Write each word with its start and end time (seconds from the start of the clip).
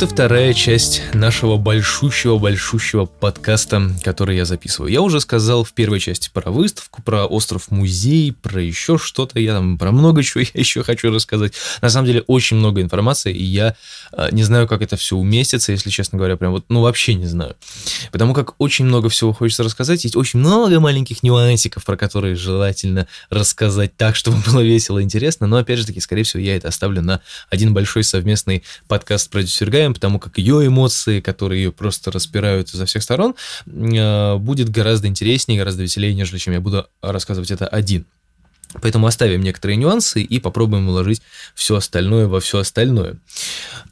Вот 0.00 0.08
и 0.08 0.14
вторая 0.14 0.54
часть 0.54 1.02
нашего 1.12 1.58
большущего-большущего 1.58 3.04
подкаста, 3.04 3.90
который 4.02 4.34
я 4.34 4.46
записываю. 4.46 4.90
Я 4.90 5.02
уже 5.02 5.20
сказал 5.20 5.62
в 5.62 5.74
первой 5.74 6.00
части 6.00 6.30
про 6.32 6.50
выставку, 6.50 7.02
про 7.02 7.26
остров-музей, 7.26 8.32
про 8.32 8.62
еще 8.62 8.96
что-то. 8.96 9.38
Я 9.38 9.56
там 9.56 9.76
про 9.76 9.92
много 9.92 10.22
чего 10.22 10.40
я 10.54 10.58
еще 10.58 10.82
хочу 10.84 11.12
рассказать. 11.12 11.52
На 11.82 11.90
самом 11.90 12.06
деле 12.06 12.22
очень 12.28 12.56
много 12.56 12.80
информации, 12.80 13.34
и 13.34 13.44
я 13.44 13.76
э, 14.12 14.28
не 14.32 14.42
знаю, 14.42 14.66
как 14.66 14.80
это 14.80 14.96
все 14.96 15.16
уместится, 15.16 15.72
если 15.72 15.90
честно 15.90 16.16
говоря, 16.16 16.38
прям 16.38 16.52
вот, 16.52 16.64
ну 16.70 16.80
вообще 16.80 17.12
не 17.12 17.26
знаю. 17.26 17.54
Потому 18.10 18.32
как 18.32 18.54
очень 18.56 18.86
много 18.86 19.10
всего 19.10 19.34
хочется 19.34 19.64
рассказать, 19.64 20.04
есть 20.04 20.16
очень 20.16 20.38
много 20.38 20.80
маленьких 20.80 21.22
нюансиков, 21.22 21.84
про 21.84 21.98
которые 21.98 22.36
желательно 22.36 23.06
рассказать 23.28 23.94
так, 23.98 24.16
чтобы 24.16 24.38
было 24.46 24.60
весело 24.60 24.98
и 24.98 25.02
интересно. 25.02 25.46
Но 25.46 25.58
опять 25.58 25.78
же 25.78 25.84
таки, 25.84 26.00
скорее 26.00 26.22
всего, 26.22 26.42
я 26.42 26.56
это 26.56 26.68
оставлю 26.68 27.02
на 27.02 27.20
один 27.50 27.74
большой 27.74 28.02
совместный 28.02 28.62
подкаст 28.88 29.28
про 29.28 29.42
Дюсергаем, 29.90 29.94
потому 29.94 30.18
как 30.18 30.38
ее 30.38 30.66
эмоции, 30.66 31.20
которые 31.20 31.64
ее 31.64 31.72
просто 31.72 32.10
распирают 32.10 32.72
изо 32.74 32.84
всех 32.86 33.02
сторон, 33.02 33.34
э, 33.66 34.36
будет 34.36 34.68
гораздо 34.70 35.08
интереснее, 35.08 35.58
гораздо 35.58 35.82
веселее, 35.82 36.14
нежели 36.14 36.38
чем 36.38 36.54
я 36.54 36.60
буду 36.60 36.86
рассказывать 37.02 37.50
это 37.50 37.66
один. 37.66 38.06
Поэтому 38.82 39.08
оставим 39.08 39.42
некоторые 39.42 39.76
нюансы 39.76 40.22
и 40.22 40.38
попробуем 40.38 40.88
уложить 40.88 41.22
все 41.56 41.74
остальное 41.74 42.28
во 42.28 42.38
все 42.38 42.58
остальное. 42.58 43.16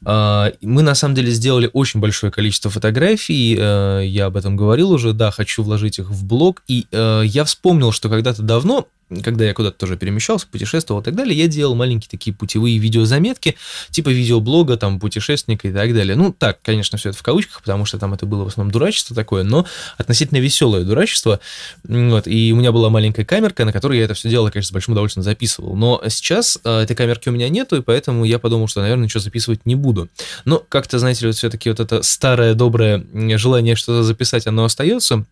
А, 0.04 0.52
мы 0.60 0.82
на 0.82 0.94
самом 0.94 1.16
деле 1.16 1.32
сделали 1.32 1.68
очень 1.72 1.98
большое 1.98 2.30
количество 2.30 2.70
фотографий, 2.70 3.56
э, 3.58 4.02
я 4.06 4.26
об 4.26 4.36
этом 4.36 4.56
говорил 4.56 4.92
уже, 4.92 5.12
да, 5.12 5.32
хочу 5.32 5.64
вложить 5.64 5.98
их 5.98 6.10
в 6.10 6.24
блог, 6.24 6.62
и 6.68 6.86
э, 6.92 7.22
я 7.24 7.44
вспомнил, 7.44 7.90
что 7.90 8.08
когда-то 8.08 8.42
давно 8.42 8.86
когда 9.22 9.44
я 9.44 9.54
куда-то 9.54 9.78
тоже 9.78 9.96
перемещался, 9.96 10.46
путешествовал 10.46 11.00
и 11.00 11.04
так 11.04 11.14
далее, 11.14 11.36
я 11.36 11.48
делал 11.48 11.74
маленькие 11.74 12.10
такие 12.10 12.34
путевые 12.34 12.78
видеозаметки, 12.78 13.56
типа 13.90 14.10
видеоблога, 14.10 14.76
там, 14.76 15.00
путешественника 15.00 15.68
и 15.68 15.72
так 15.72 15.94
далее. 15.94 16.14
Ну, 16.14 16.32
так, 16.32 16.60
конечно, 16.62 16.98
все 16.98 17.10
это 17.10 17.18
в 17.18 17.22
кавычках, 17.22 17.60
потому 17.60 17.84
что 17.84 17.98
там 17.98 18.14
это 18.14 18.26
было 18.26 18.44
в 18.44 18.48
основном 18.48 18.70
дурачество 18.70 19.16
такое, 19.16 19.44
но 19.44 19.66
относительно 19.96 20.38
веселое 20.38 20.84
дурачество. 20.84 21.40
Вот, 21.84 22.26
и 22.26 22.52
у 22.52 22.56
меня 22.56 22.72
была 22.72 22.90
маленькая 22.90 23.24
камерка, 23.24 23.64
на 23.64 23.72
которой 23.72 23.98
я 23.98 24.04
это 24.04 24.14
все 24.14 24.28
дело, 24.28 24.50
конечно, 24.50 24.68
с 24.68 24.72
большим 24.72 24.92
удовольствием 24.92 25.24
записывал. 25.24 25.74
Но 25.74 26.02
сейчас 26.08 26.58
э, 26.64 26.80
этой 26.80 26.94
камерки 26.94 27.28
у 27.28 27.32
меня 27.32 27.48
нету, 27.48 27.76
и 27.76 27.82
поэтому 27.82 28.24
я 28.24 28.38
подумал, 28.38 28.68
что, 28.68 28.80
наверное, 28.80 29.04
ничего 29.04 29.20
записывать 29.20 29.64
не 29.64 29.74
буду. 29.74 30.08
Но 30.44 30.62
как-то, 30.68 30.98
знаете 30.98 31.22
ли, 31.22 31.26
вот 31.28 31.36
все-таки 31.36 31.70
вот 31.70 31.80
это 31.80 32.02
старое 32.02 32.54
доброе 32.54 33.04
желание 33.38 33.74
что-то 33.76 34.02
записать, 34.02 34.46
оно 34.46 34.64
остается. 34.64 35.24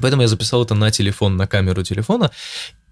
Поэтому 0.00 0.22
я 0.22 0.28
записал 0.28 0.62
это 0.62 0.74
на 0.74 0.90
телефон, 0.90 1.36
на 1.36 1.46
камеру 1.46 1.82
телефона 1.82 2.30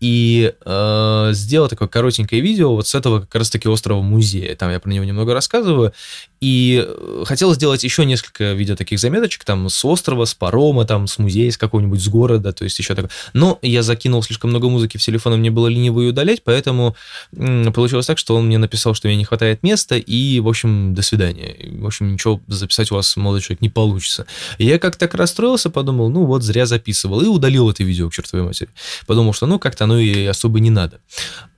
и 0.00 0.52
э, 0.64 1.30
сделал 1.32 1.68
такое 1.68 1.88
коротенькое 1.88 2.42
видео 2.42 2.74
вот 2.74 2.86
с 2.86 2.94
этого 2.94 3.20
как 3.20 3.34
раз-таки 3.36 3.68
острова 3.68 4.02
музея. 4.02 4.54
Там 4.56 4.70
я 4.70 4.80
про 4.80 4.90
него 4.90 5.04
немного 5.04 5.34
рассказываю. 5.34 5.92
И 6.40 6.84
э, 6.86 7.24
хотел 7.24 7.54
сделать 7.54 7.84
еще 7.84 8.04
несколько 8.04 8.52
видео 8.52 8.76
таких 8.76 8.98
заметочек, 8.98 9.44
там 9.44 9.70
с 9.70 9.82
острова, 9.84 10.26
с 10.26 10.34
парома, 10.34 10.84
там 10.84 11.06
с 11.06 11.18
музея, 11.18 11.50
с 11.50 11.56
какого-нибудь, 11.56 12.02
с 12.02 12.08
города, 12.08 12.52
то 12.52 12.64
есть 12.64 12.78
еще 12.78 12.94
такое. 12.94 13.10
Но 13.32 13.58
я 13.62 13.82
закинул 13.82 14.22
слишком 14.22 14.50
много 14.50 14.68
музыки 14.68 14.98
в 14.98 15.02
телефон, 15.02 15.34
и 15.34 15.36
мне 15.38 15.50
было 15.50 15.68
лениво 15.68 16.00
ее 16.00 16.10
удалять, 16.10 16.42
поэтому 16.44 16.96
получилось 17.32 18.06
так, 18.06 18.18
что 18.18 18.36
он 18.36 18.46
мне 18.46 18.58
написал, 18.58 18.92
что 18.92 19.08
мне 19.08 19.16
не 19.16 19.24
хватает 19.24 19.62
места, 19.62 19.96
и, 19.96 20.40
в 20.40 20.48
общем, 20.48 20.94
до 20.94 21.00
свидания. 21.00 21.56
В 21.78 21.86
общем, 21.86 22.12
ничего 22.12 22.42
записать 22.46 22.92
у 22.92 22.96
вас, 22.96 23.16
молодой 23.16 23.40
человек, 23.40 23.62
не 23.62 23.70
получится. 23.70 24.26
И 24.58 24.66
я 24.66 24.78
как-то 24.78 25.06
так 25.06 25.14
расстроился, 25.14 25.70
подумал, 25.70 26.10
ну 26.10 26.26
вот, 26.26 26.42
зря 26.42 26.66
записывал, 26.66 27.22
и 27.22 27.26
удалил 27.26 27.70
это 27.70 27.84
видео 27.84 28.10
к 28.10 28.12
чертовой 28.12 28.44
матери. 28.44 28.68
Подумал, 29.06 29.32
что 29.32 29.46
ну 29.46 29.58
как-то 29.58 29.84
оно 29.84 29.93
и 29.98 30.24
особо 30.26 30.60
не 30.60 30.70
надо. 30.70 31.00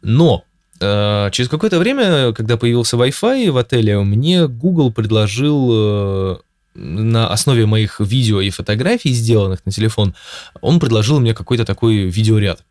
Но 0.03 0.45
э, 0.81 1.31
Через 1.33 1.49
какое-то 1.49 1.79
время, 1.79 2.33
когда 2.33 2.57
появился 2.57 2.97
Wi-Fi 2.97 3.51
в 3.51 3.57
отеле, 3.57 3.99
мне 4.01 4.47
Google 4.47 4.93
предложил 4.93 5.71
э, 5.73 6.37
на 6.75 7.29
основе 7.29 7.67
моих 7.67 8.01
видео 8.01 8.41
и 8.41 8.51
фотографий, 8.51 9.13
сделанных 9.13 9.65
на 9.65 9.73
телефон, 9.73 10.15
он 10.61 10.79
предложил 10.79 11.21
мне 11.21 11.35
какой-то 11.35 11.65
такой 11.65 12.05
видеоряд. 12.05 12.63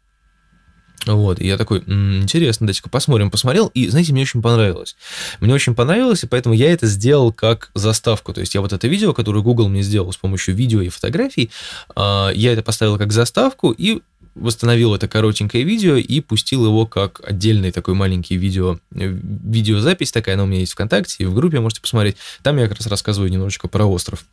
Вот, 1.05 1.39
и 1.39 1.45
я 1.47 1.57
такой, 1.57 1.83
м-м, 1.85 2.23
интересно, 2.23 2.65
дайте-ка 2.65 2.89
посмотрим. 2.89 3.29
Посмотрел, 3.29 3.67
и, 3.67 3.87
знаете, 3.89 4.11
мне 4.11 4.23
очень 4.23 4.41
понравилось. 4.41 4.95
Мне 5.39 5.53
очень 5.53 5.75
понравилось, 5.75 6.23
и 6.23 6.27
поэтому 6.27 6.55
я 6.55 6.71
это 6.71 6.87
сделал 6.87 7.31
как 7.31 7.69
заставку. 7.75 8.33
То 8.33 8.41
есть 8.41 8.55
я 8.55 8.61
вот 8.61 8.73
это 8.73 8.87
видео, 8.87 9.13
которое 9.13 9.43
Google 9.43 9.69
мне 9.69 9.83
сделал 9.83 10.11
с 10.11 10.17
помощью 10.17 10.55
видео 10.55 10.81
и 10.81 10.89
фотографий, 10.89 11.51
э, 11.95 12.29
я 12.33 12.53
это 12.53 12.63
поставил 12.63 12.97
как 12.97 13.11
заставку 13.11 13.71
и 13.71 14.01
восстановил 14.35 14.93
это 14.93 15.07
коротенькое 15.07 15.63
видео 15.63 15.95
и 15.95 16.19
пустил 16.19 16.65
его 16.65 16.85
как 16.85 17.21
отдельный 17.23 17.71
такой 17.71 17.93
маленький 17.93 18.37
видео, 18.37 18.79
э, 18.93 19.07
видеозапись 19.07 20.11
такая, 20.11 20.35
она 20.35 20.43
у 20.43 20.47
меня 20.47 20.59
есть 20.59 20.73
ВКонтакте, 20.73 21.23
и 21.23 21.25
в 21.25 21.33
группе 21.33 21.59
можете 21.59 21.81
посмотреть. 21.81 22.17
Там 22.43 22.57
я 22.57 22.67
как 22.67 22.77
раз 22.77 22.87
рассказываю 22.87 23.31
немножечко 23.31 23.67
про 23.67 23.85
остров. 23.85 24.25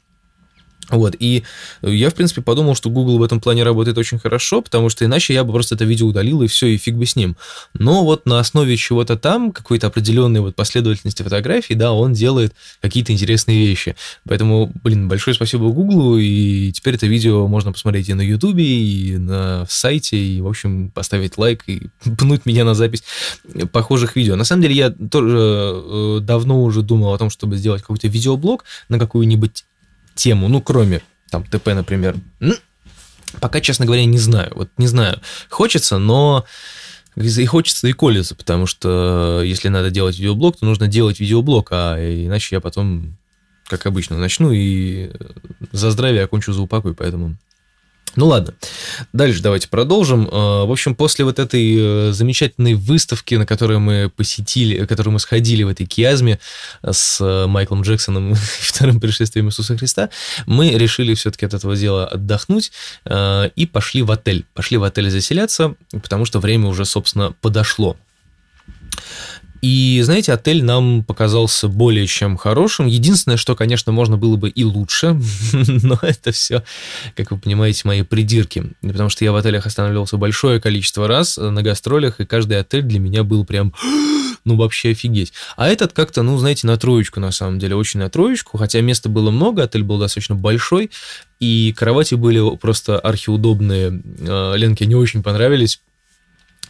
Вот, 0.92 1.16
и 1.18 1.42
я, 1.80 2.10
в 2.10 2.14
принципе, 2.14 2.42
подумал, 2.42 2.74
что 2.76 2.90
Google 2.90 3.18
в 3.18 3.22
этом 3.22 3.40
плане 3.40 3.64
работает 3.64 3.96
очень 3.96 4.18
хорошо, 4.18 4.60
потому 4.60 4.90
что 4.90 5.04
иначе 5.06 5.32
я 5.32 5.42
бы 5.42 5.52
просто 5.52 5.74
это 5.74 5.84
видео 5.84 6.06
удалил, 6.06 6.42
и 6.42 6.46
все, 6.46 6.66
и 6.66 6.76
фиг 6.76 6.96
бы 6.96 7.06
с 7.06 7.16
ним. 7.16 7.36
Но 7.72 8.04
вот 8.04 8.26
на 8.26 8.38
основе 8.38 8.76
чего-то 8.76 9.16
там, 9.16 9.52
какой-то 9.52 9.86
определенной 9.86 10.40
вот 10.40 10.54
последовательности 10.54 11.22
фотографий, 11.22 11.74
да, 11.74 11.92
он 11.92 12.12
делает 12.12 12.54
какие-то 12.82 13.12
интересные 13.12 13.66
вещи. 13.66 13.96
Поэтому, 14.28 14.70
блин, 14.84 15.08
большое 15.08 15.34
спасибо 15.34 15.70
Google, 15.70 16.18
и 16.18 16.72
теперь 16.72 16.94
это 16.94 17.06
видео 17.06 17.46
можно 17.48 17.72
посмотреть 17.72 18.10
и 18.10 18.14
на 18.14 18.20
YouTube, 18.20 18.58
и 18.58 19.16
на 19.18 19.64
сайте, 19.70 20.18
и, 20.18 20.42
в 20.42 20.46
общем, 20.46 20.90
поставить 20.90 21.38
лайк 21.38 21.64
и 21.66 21.88
пнуть 22.18 22.44
меня 22.44 22.64
на 22.64 22.74
запись 22.74 23.02
похожих 23.72 24.14
видео. 24.16 24.36
На 24.36 24.44
самом 24.44 24.62
деле, 24.62 24.74
я 24.74 24.90
тоже 24.90 25.38
э, 25.38 26.18
давно 26.20 26.62
уже 26.62 26.82
думал 26.82 27.14
о 27.14 27.18
том, 27.18 27.30
чтобы 27.30 27.56
сделать 27.56 27.80
какой-то 27.80 28.08
видеоблог 28.08 28.64
на 28.90 28.98
какую-нибудь 28.98 29.64
тему, 30.14 30.48
ну, 30.48 30.60
кроме 30.60 31.02
там 31.30 31.44
ТП, 31.44 31.68
например. 31.68 32.16
Пока, 33.40 33.60
честно 33.60 33.86
говоря, 33.86 34.04
не 34.04 34.18
знаю. 34.18 34.52
Вот 34.54 34.68
не 34.76 34.86
знаю. 34.86 35.20
Хочется, 35.48 35.98
но 35.98 36.44
и 37.16 37.46
хочется, 37.46 37.88
и 37.88 37.92
колется, 37.92 38.34
потому 38.34 38.66
что 38.66 39.42
если 39.42 39.68
надо 39.68 39.90
делать 39.90 40.18
видеоблог, 40.18 40.58
то 40.58 40.66
нужно 40.66 40.88
делать 40.88 41.20
видеоблог, 41.20 41.68
а 41.70 41.96
иначе 41.98 42.56
я 42.56 42.60
потом, 42.60 43.16
как 43.66 43.86
обычно, 43.86 44.18
начну 44.18 44.50
и 44.52 45.10
за 45.72 45.90
здравие 45.90 46.24
окончу 46.24 46.52
за 46.52 46.62
упокой, 46.62 46.94
поэтому 46.94 47.36
ну 48.14 48.26
ладно, 48.26 48.54
дальше 49.12 49.40
давайте 49.40 49.68
продолжим. 49.68 50.26
Э, 50.26 50.64
в 50.64 50.70
общем, 50.70 50.94
после 50.94 51.24
вот 51.24 51.38
этой 51.38 51.76
э, 51.78 52.12
замечательной 52.12 52.74
выставки, 52.74 53.34
на 53.36 53.46
которую 53.46 53.80
мы 53.80 54.10
посетили, 54.14 54.84
которую 54.84 55.14
мы 55.14 55.18
сходили 55.18 55.62
в 55.62 55.68
этой 55.68 55.86
киазме 55.86 56.38
с 56.84 57.20
э, 57.20 57.46
Майклом 57.46 57.82
Джексоном 57.82 58.32
и 58.32 58.34
вторым 58.34 59.00
пришествием 59.00 59.48
Иисуса 59.48 59.78
Христа, 59.78 60.10
мы 60.46 60.70
решили 60.70 61.14
все-таки 61.14 61.46
от 61.46 61.54
этого 61.54 61.74
дела 61.74 62.06
отдохнуть 62.06 62.72
и 63.08 63.68
пошли 63.72 64.02
в 64.02 64.10
отель. 64.10 64.44
Пошли 64.54 64.76
в 64.76 64.84
отель 64.84 65.10
заселяться, 65.10 65.74
потому 65.90 66.24
что 66.24 66.40
время 66.40 66.68
уже, 66.68 66.84
собственно, 66.84 67.34
подошло. 67.40 67.96
И, 69.62 70.00
знаете, 70.02 70.32
отель 70.32 70.64
нам 70.64 71.04
показался 71.04 71.68
более 71.68 72.08
чем 72.08 72.36
хорошим. 72.36 72.86
Единственное, 72.86 73.36
что, 73.36 73.54
конечно, 73.54 73.92
можно 73.92 74.16
было 74.16 74.36
бы 74.36 74.50
и 74.50 74.64
лучше, 74.64 75.16
но 75.52 75.98
это 76.02 76.32
все, 76.32 76.64
как 77.14 77.30
вы 77.30 77.38
понимаете, 77.38 77.82
мои 77.84 78.02
придирки. 78.02 78.72
Потому 78.82 79.08
что 79.08 79.24
я 79.24 79.30
в 79.30 79.36
отелях 79.36 79.64
останавливался 79.64 80.16
большое 80.16 80.60
количество 80.60 81.06
раз 81.06 81.36
на 81.36 81.62
гастролях, 81.62 82.20
и 82.20 82.26
каждый 82.26 82.58
отель 82.58 82.82
для 82.82 82.98
меня 82.98 83.22
был 83.22 83.44
прям 83.44 83.72
ну 84.44 84.56
вообще 84.56 84.90
офигеть. 84.90 85.32
А 85.56 85.68
этот 85.68 85.92
как-то, 85.92 86.22
ну, 86.22 86.36
знаете, 86.38 86.66
на 86.66 86.76
троечку 86.76 87.20
на 87.20 87.30
самом 87.30 87.60
деле, 87.60 87.76
очень 87.76 88.00
на 88.00 88.10
троечку, 88.10 88.58
хотя 88.58 88.80
места 88.80 89.08
было 89.08 89.30
много, 89.30 89.62
отель 89.62 89.84
был 89.84 89.98
достаточно 89.98 90.34
большой, 90.34 90.90
и 91.38 91.72
кровати 91.76 92.16
были 92.16 92.56
просто 92.56 92.98
архиудобные. 92.98 94.02
А, 94.26 94.54
Ленке 94.54 94.86
не 94.86 94.96
очень 94.96 95.22
понравились, 95.22 95.80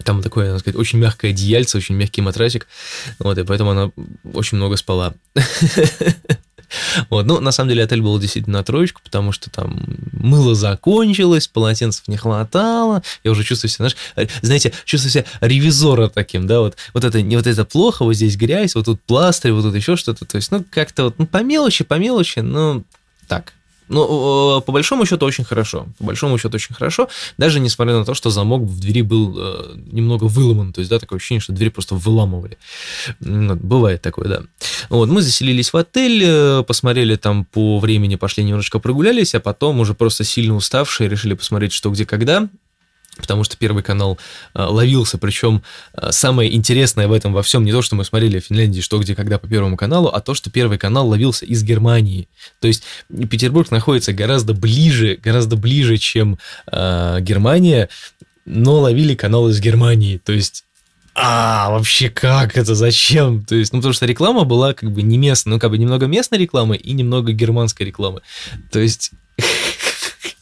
там 0.03 0.23
такое, 0.23 0.49
надо 0.49 0.59
сказать, 0.61 0.79
очень 0.79 0.99
мягкое 0.99 1.31
одеяльце, 1.31 1.79
очень 1.79 1.95
мягкий 1.95 2.23
матрасик. 2.23 2.67
Вот, 3.19 3.39
и 3.39 3.45
поэтому 3.45 3.71
она 3.71 3.91
очень 4.33 4.57
много 4.57 4.77
спала. 4.77 5.15
Вот, 7.11 7.27
ну, 7.27 7.41
на 7.41 7.53
самом 7.53 7.69
деле, 7.69 7.85
отель 7.85 8.01
был 8.01 8.19
действительно 8.19 8.65
троечку, 8.65 9.01
потому 9.05 9.33
что 9.33 9.51
там 9.51 9.85
мыло 10.13 10.55
закончилось, 10.55 11.49
полотенцев 11.49 12.09
не 12.09 12.17
хватало. 12.17 13.03
Я 13.25 13.33
уже 13.33 13.45
чувствую 13.45 13.71
себя, 13.71 13.91
знаешь, 13.91 14.37
знаете, 14.41 14.73
чувствую 14.85 15.11
себя 15.11 15.25
ревизора 15.41 16.09
таким, 16.09 16.47
да, 16.47 16.61
вот, 16.61 16.77
вот 16.95 17.05
это 17.05 17.21
не 17.21 17.37
вот 17.37 17.47
это 17.47 17.65
плохо, 17.65 18.05
вот 18.05 18.15
здесь 18.15 18.37
грязь, 18.37 18.75
вот 18.75 18.87
тут 18.87 19.03
пластырь, 19.03 19.53
вот 19.53 19.63
тут 19.63 19.75
еще 19.75 19.97
что-то. 19.97 20.25
То 20.25 20.37
есть, 20.37 20.51
ну, 20.51 20.65
как-то 20.71 21.05
вот, 21.05 21.19
ну, 21.19 21.27
по 21.27 21.43
мелочи, 21.43 21.85
по 21.85 21.95
мелочи, 21.95 22.39
ну, 22.39 22.85
так, 23.29 23.53
ну, 23.93 24.63
по 24.63 24.73
большому 24.73 25.07
счету 25.07 25.27
очень 25.27 25.45
хорошо. 25.45 25.87
По 25.99 26.05
большому 26.05 26.39
счету 26.39 26.57
очень 26.57 26.75
хорошо. 26.75 27.09
Даже 27.39 27.61
несмотря 27.61 27.95
на 27.97 28.05
то, 28.05 28.15
что 28.15 28.31
замок 28.31 28.63
в 28.63 28.81
двери 28.81 29.03
был 29.03 29.37
э, 29.39 29.75
немного 29.93 30.25
выломан. 30.25 30.73
То 30.73 30.81
есть, 30.81 30.91
да, 30.91 30.99
такое 30.99 31.19
ощущение, 31.19 31.41
что 31.41 31.53
дверь 31.53 31.71
просто 31.71 31.95
выламывали. 31.95 32.59
Ну, 33.21 33.55
бывает 33.57 34.03
такое, 34.03 34.29
да. 34.29 34.43
Вот, 34.89 35.09
мы 35.09 35.23
заселились 35.23 35.73
в 35.73 35.77
отель, 35.77 36.23
э, 36.25 36.63
посмотрели 36.67 37.17
там 37.17 37.45
по 37.45 37.79
времени, 37.79 38.17
пошли 38.17 38.45
немножечко 38.45 38.79
прогулялись, 38.79 39.35
а 39.35 39.41
потом 39.41 39.81
уже 39.81 39.95
просто 39.95 40.25
сильно 40.25 40.55
уставшие 40.55 41.09
решили 41.09 41.35
посмотреть, 41.35 41.73
что 41.73 41.91
где 41.91 42.07
когда. 42.07 42.49
Потому 43.17 43.45
что 43.45 43.57
Первый 43.57 43.83
канал 43.83 44.19
э, 44.55 44.63
ловился, 44.63 45.19
причем 45.19 45.63
э, 45.95 46.13
самое 46.13 46.55
интересное 46.55 47.09
в 47.09 47.13
этом 47.13 47.33
во 47.33 47.43
всем 47.43 47.65
не 47.65 47.73
то, 47.73 47.83
что 47.83 47.95
мы 47.95 48.05
смотрели 48.05 48.41
в 48.41 48.47
Финляндии, 48.47 48.81
что 48.81 48.99
где, 48.99 49.15
когда 49.15 49.39
по 49.39 49.47
Первому 49.47 49.77
каналу, 49.77 50.09
а 50.09 50.21
то, 50.21 50.35
что 50.35 50.51
Первый 50.51 50.79
канал 50.79 51.09
ловился 51.09 51.45
из 51.45 51.63
Германии. 51.63 52.29
То 52.61 52.69
есть 52.69 52.85
Петербург 53.09 53.71
находится 53.71 54.13
гораздо 54.13 54.55
ближе, 54.55 55.19
гораздо 55.23 55.57
ближе, 55.57 55.99
чем 55.99 56.39
э, 56.71 57.19
Германия, 57.21 57.89
но 58.45 58.81
ловили 58.81 59.15
канал 59.15 59.49
из 59.49 59.61
Германии. 59.61 60.19
То 60.19 60.33
есть 60.33 60.65
а, 61.15 61.71
вообще 61.71 62.09
как 62.09 62.57
это, 62.57 62.75
зачем? 62.75 63.45
То 63.45 63.55
есть, 63.55 63.73
ну, 63.73 63.81
потому 63.81 63.93
что 63.93 64.07
реклама 64.07 64.45
была 64.45 64.73
как 64.73 64.91
бы 64.91 65.03
не 65.03 65.19
местная, 65.19 65.53
ну, 65.53 65.61
как 65.61 65.71
бы 65.71 65.77
немного 65.77 66.07
местной 66.07 66.39
рекламы 66.39 66.77
и 66.77 66.93
немного 66.93 67.33
германской 67.33 67.87
рекламы. 67.87 68.23
То 68.71 68.81
есть, 68.81 69.13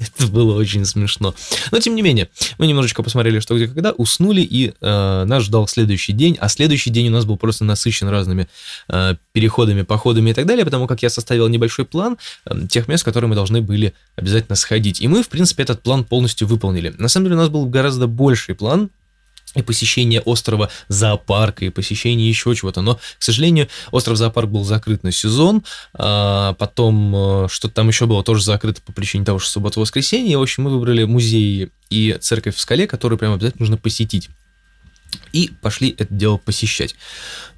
это 0.00 0.26
было 0.26 0.56
очень 0.56 0.85
смешно. 0.85 1.35
Но, 1.70 1.79
тем 1.79 1.94
не 1.94 2.02
менее, 2.02 2.29
мы 2.58 2.67
немножечко 2.67 3.02
посмотрели, 3.02 3.38
что 3.41 3.56
где 3.56 3.69
когда, 3.69 3.93
уснули, 3.93 4.41
и 4.41 4.73
э, 4.81 5.25
нас 5.25 5.43
ждал 5.44 5.69
следующий 5.69 6.12
день, 6.12 6.37
а 6.41 6.49
следующий 6.49 6.91
день 6.91 7.08
у 7.08 7.12
нас 7.12 7.25
был 7.25 7.37
просто 7.37 7.64
насыщен 7.64 8.08
разными 8.08 8.49
э, 8.88 9.14
переходами, 9.32 9.82
походами 9.82 10.31
и 10.31 10.35
так 10.35 10.47
далее, 10.47 10.64
потому 10.64 10.87
как 10.87 11.02
я 11.02 11.11
составил 11.11 11.49
небольшой 11.49 11.85
план 11.85 12.17
э, 12.47 12.67
тех 12.69 12.88
мест, 12.88 13.05
которые 13.05 13.29
мы 13.29 13.35
должны 13.35 13.61
были 13.61 13.93
обязательно 14.17 14.56
сходить. 14.56 15.00
И 15.00 15.08
мы, 15.08 15.23
в 15.23 15.29
принципе, 15.29 15.62
этот 15.62 15.82
план 15.82 16.05
полностью 16.05 16.49
выполнили. 16.49 16.94
На 16.99 17.08
самом 17.08 17.26
деле, 17.26 17.37
у 17.37 17.41
нас 17.41 17.49
был 17.49 17.67
гораздо 17.67 18.06
больший 18.06 18.55
план, 18.55 18.91
и 19.55 19.62
посещение 19.62 20.20
острова 20.20 20.70
зоопарка, 20.88 21.64
и 21.64 21.70
посещение 21.70 22.29
еще 22.29 22.55
чего-то. 22.55 22.82
Но, 22.82 22.97
к 22.97 23.23
сожалению, 23.23 23.69
остров 23.91 24.17
зоопарк 24.17 24.49
был 24.49 24.64
закрыт 24.64 25.02
на 25.02 25.12
сезон, 25.12 25.64
а 25.94 26.55
потом 26.55 27.14
э, 27.44 27.49
что-то 27.50 27.75
там 27.75 27.88
еще 27.88 28.06
было 28.06 28.23
тоже 28.23 28.44
закрыто 28.44 28.81
по 28.82 28.93
причине 28.93 29.25
того, 29.25 29.38
что 29.38 29.50
суббота-воскресенье. 29.50 30.38
В 30.38 30.43
общем, 30.43 30.64
мы 30.64 30.70
выбрали 30.70 31.05
музей 31.05 31.70
и 31.91 32.17
церковь 32.20 32.55
в 32.55 32.61
скале, 32.61 32.87
которую 32.87 33.19
прямо 33.19 33.35
обязательно 33.35 33.62
нужно 33.62 33.76
посетить. 33.76 34.31
И 35.32 35.50
пошли 35.61 35.94
это 35.99 36.12
дело 36.14 36.37
посещать. 36.37 36.94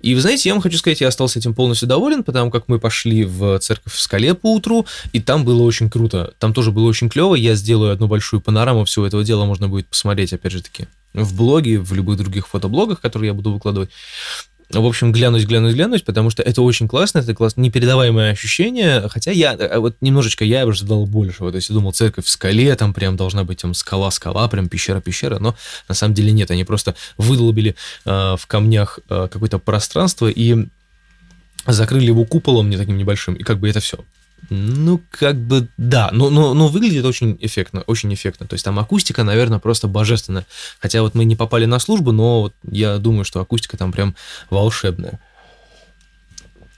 И 0.01 0.15
вы 0.15 0.23
знаете, 0.23 0.49
я 0.49 0.55
вам 0.55 0.63
хочу 0.63 0.79
сказать, 0.79 1.03
я 1.03 1.09
остался 1.09 1.39
этим 1.39 1.55
полностью 1.55 1.87
доволен, 1.87 2.23
потому 2.23 2.51
как 2.51 2.69
мы 2.69 2.79
пошли 2.79 3.25
в 3.25 3.59
церковь 3.59 3.93
в 3.93 4.01
скале 4.01 4.33
по 4.35 4.55
утру, 4.55 4.87
и 5.13 5.21
там 5.21 5.45
было 5.45 5.63
очень 5.63 5.91
круто. 5.91 6.33
Там 6.39 6.55
тоже 6.55 6.71
было 6.71 6.89
очень 6.89 7.11
клево. 7.11 7.35
Я 7.35 7.55
сделаю 7.55 7.93
одну 7.93 8.09
большую 8.09 8.41
панораму 8.41 8.87
всего 8.87 9.07
этого 9.07 9.23
дела, 9.23 9.45
можно 9.45 9.69
будет 9.69 9.87
посмотреть, 9.87 10.33
опять 10.33 10.53
же 10.53 10.63
таки, 10.63 10.87
в 11.15 11.35
блоге, 11.35 11.79
в 11.79 11.93
любых 11.93 12.19
других 12.19 12.49
фотоблогах, 12.49 13.01
которые 13.01 13.29
я 13.29 13.35
буду 13.35 13.53
выкладывать. 13.53 13.91
В 14.71 14.87
общем, 14.87 15.13
глянуть, 15.13 15.45
глянуть, 15.47 15.75
глянуть, 15.75 16.05
потому 16.05 16.31
что 16.31 16.43
это 16.43 16.63
очень 16.63 16.89
классно, 16.89 17.19
это 17.19 17.35
классно, 17.35 17.61
непередаваемое 17.61 18.33
ощущение, 18.33 19.07
хотя 19.11 19.31
я, 19.31 19.55
э, 19.55 19.79
вот 19.79 19.97
немножечко 20.01 20.45
я 20.47 20.63
ожидал 20.63 21.05
большего, 21.05 21.51
то 21.51 21.57
есть 21.57 21.69
я 21.69 21.75
думал, 21.75 21.93
церковь 21.93 22.25
в 22.25 22.31
скале, 22.31 22.75
там 22.75 22.95
прям 22.95 23.17
должна 23.17 23.45
быть 23.45 23.61
там 23.61 23.75
скала-скала, 23.75 24.49
прям 24.49 24.71
пещера-пещера, 24.71 25.39
но 25.41 25.55
на 25.89 25.95
самом 25.95 26.15
деле 26.15 26.33
нет, 26.33 26.51
они 26.51 26.65
просто 26.65 26.95
выдолбили 27.19 27.77
э, 28.07 28.37
в 28.39 28.47
камнях 28.47 28.99
э, 29.11 29.29
какое-то 29.31 29.59
пространство 29.59 30.29
и 30.29 30.67
закрыли 31.67 32.07
его 32.07 32.25
куполом 32.25 32.71
не 32.71 32.79
таким 32.79 32.97
небольшим, 32.97 33.35
и 33.35 33.43
как 33.43 33.59
бы 33.59 33.69
это 33.69 33.81
все. 33.81 33.99
Ну, 34.51 35.01
как 35.11 35.37
бы, 35.37 35.69
да, 35.77 36.11
но, 36.13 36.29
но, 36.29 36.53
но 36.53 36.69
выглядит 36.69 37.05
очень 37.05 37.39
эффектно, 37.41 37.83
очень 37.83 38.13
эффектно. 38.13 38.47
То 38.47 38.55
есть 38.55 38.65
там 38.65 38.79
акустика, 38.79 39.25
наверное, 39.25 39.59
просто 39.59 39.89
божественная. 39.89 40.47
Хотя 40.81 41.03
вот 41.03 41.15
мы 41.15 41.25
не 41.25 41.37
попали 41.37 41.65
на 41.65 41.79
службу, 41.79 42.13
но 42.13 42.43
вот 42.43 42.55
я 42.71 42.99
думаю, 42.99 43.25
что 43.25 43.41
акустика 43.41 43.77
там 43.77 43.93
прям 43.93 44.15
волшебная. 44.51 45.21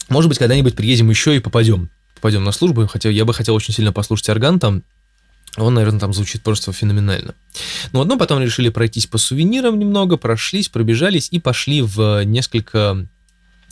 Может 0.08 0.28
быть, 0.28 0.38
когда-нибудь 0.38 0.76
приедем 0.76 1.10
еще 1.10 1.34
и 1.34 1.40
попадем. 1.40 1.90
Попадем 2.14 2.44
на 2.44 2.52
службу, 2.52 2.86
хотя 2.86 3.08
я 3.08 3.24
бы 3.24 3.34
хотел 3.34 3.54
очень 3.54 3.74
сильно 3.74 3.92
послушать 3.92 4.28
орган 4.28 4.60
там, 4.60 4.82
он, 5.56 5.74
наверное, 5.74 6.00
там 6.00 6.12
звучит 6.12 6.42
просто 6.42 6.72
феноменально. 6.72 7.34
Ну, 7.92 8.00
одно 8.00 8.18
потом 8.18 8.42
решили 8.42 8.70
пройтись 8.70 9.06
по 9.06 9.18
сувенирам 9.18 9.78
немного, 9.78 10.16
прошлись, 10.16 10.68
пробежались 10.68 11.28
и 11.30 11.38
пошли 11.38 11.82
в 11.82 12.24
несколько 12.24 13.06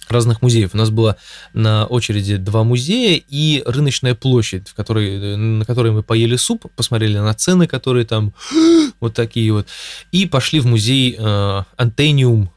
разных 0.09 0.43
музеев. 0.43 0.71
У 0.75 0.77
нас 0.77 0.91
было 0.91 1.17
на 1.53 1.87
очереди 1.87 2.37
два 2.37 2.65
музея 2.65 3.21
и 3.29 3.63
рыночная 3.67 4.15
площадь, 4.15 4.69
в 4.69 4.75
которой, 4.75 5.37
на 5.37 5.65
которой 5.65 5.93
мы 5.93 6.03
поели 6.03 6.37
суп, 6.37 6.67
посмотрели 6.77 7.19
на 7.19 7.35
цены, 7.35 7.67
которые 7.67 8.05
там 8.05 8.33
вот 9.01 9.15
такие 9.15 9.53
вот, 9.53 9.67
и 10.11 10.27
пошли 10.27 10.61
в 10.61 10.67
музей 10.67 11.17
э, 11.19 11.63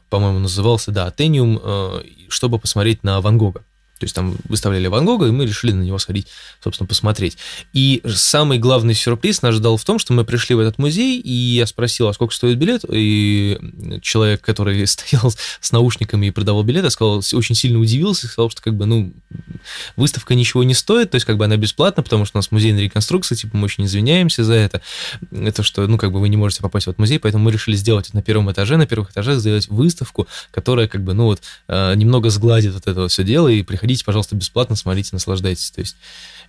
по-моему, 0.08 0.38
назывался, 0.38 0.92
да, 0.92 1.06
Антениум, 1.06 1.60
э, 1.62 2.02
чтобы 2.28 2.58
посмотреть 2.58 3.02
на 3.02 3.20
Ван 3.20 3.38
Гога. 3.38 3.64
То 3.98 4.04
есть 4.04 4.14
там 4.14 4.36
выставляли 4.48 4.88
Ван 4.88 5.04
Гога, 5.04 5.26
и 5.26 5.30
мы 5.30 5.46
решили 5.46 5.72
на 5.72 5.82
него 5.82 5.98
сходить, 5.98 6.28
собственно, 6.62 6.86
посмотреть. 6.86 7.38
И 7.72 8.02
самый 8.06 8.58
главный 8.58 8.94
сюрприз 8.94 9.42
нас 9.42 9.54
ждал 9.54 9.76
в 9.76 9.84
том, 9.84 9.98
что 9.98 10.12
мы 10.12 10.24
пришли 10.24 10.54
в 10.54 10.60
этот 10.60 10.78
музей, 10.78 11.18
и 11.18 11.32
я 11.32 11.66
спросил, 11.66 12.08
а 12.08 12.12
сколько 12.12 12.34
стоит 12.34 12.58
билет, 12.58 12.84
и 12.90 13.58
человек, 14.02 14.42
который 14.42 14.86
стоял 14.86 15.32
с 15.60 15.72
наушниками 15.72 16.26
и 16.26 16.30
продавал 16.30 16.62
билеты, 16.62 16.90
сказал, 16.90 17.22
очень 17.32 17.54
сильно 17.54 17.78
удивился, 17.78 18.26
сказал, 18.26 18.50
что 18.50 18.62
как 18.62 18.74
бы, 18.74 18.86
ну, 18.86 19.12
выставка 19.96 20.34
ничего 20.34 20.64
не 20.64 20.74
стоит, 20.74 21.10
то 21.10 21.16
есть 21.16 21.26
как 21.26 21.36
бы 21.36 21.44
она 21.44 21.56
бесплатна, 21.56 22.02
потому 22.02 22.24
что 22.24 22.36
у 22.36 22.38
нас 22.38 22.50
музейная 22.50 22.82
реконструкция, 22.82 23.36
типа 23.36 23.56
мы 23.56 23.64
очень 23.64 23.84
извиняемся 23.84 24.44
за 24.44 24.54
это, 24.54 24.80
это 25.30 25.62
что, 25.62 25.86
ну, 25.86 25.98
как 25.98 26.12
бы 26.12 26.20
вы 26.20 26.28
не 26.28 26.36
можете 26.36 26.62
попасть 26.62 26.86
в 26.86 26.90
этот 26.90 26.98
музей, 26.98 27.18
поэтому 27.18 27.44
мы 27.44 27.52
решили 27.52 27.76
сделать 27.76 28.08
это 28.08 28.16
на 28.16 28.22
первом 28.22 28.50
этаже, 28.50 28.76
на 28.76 28.86
первых 28.86 29.10
этажах 29.10 29.38
сделать 29.38 29.68
выставку, 29.68 30.26
которая 30.50 30.88
как 30.88 31.02
бы, 31.02 31.14
ну, 31.14 31.24
вот, 31.24 31.42
э, 31.68 31.94
немного 31.94 32.30
сгладит 32.30 32.74
вот 32.74 32.86
это 32.86 33.08
все 33.08 33.24
дело, 33.24 33.48
и 33.48 33.62
приходите, 33.62 34.04
пожалуйста, 34.04 34.36
бесплатно, 34.36 34.76
смотрите, 34.76 35.10
наслаждайтесь. 35.12 35.70
То 35.70 35.80
есть, 35.80 35.96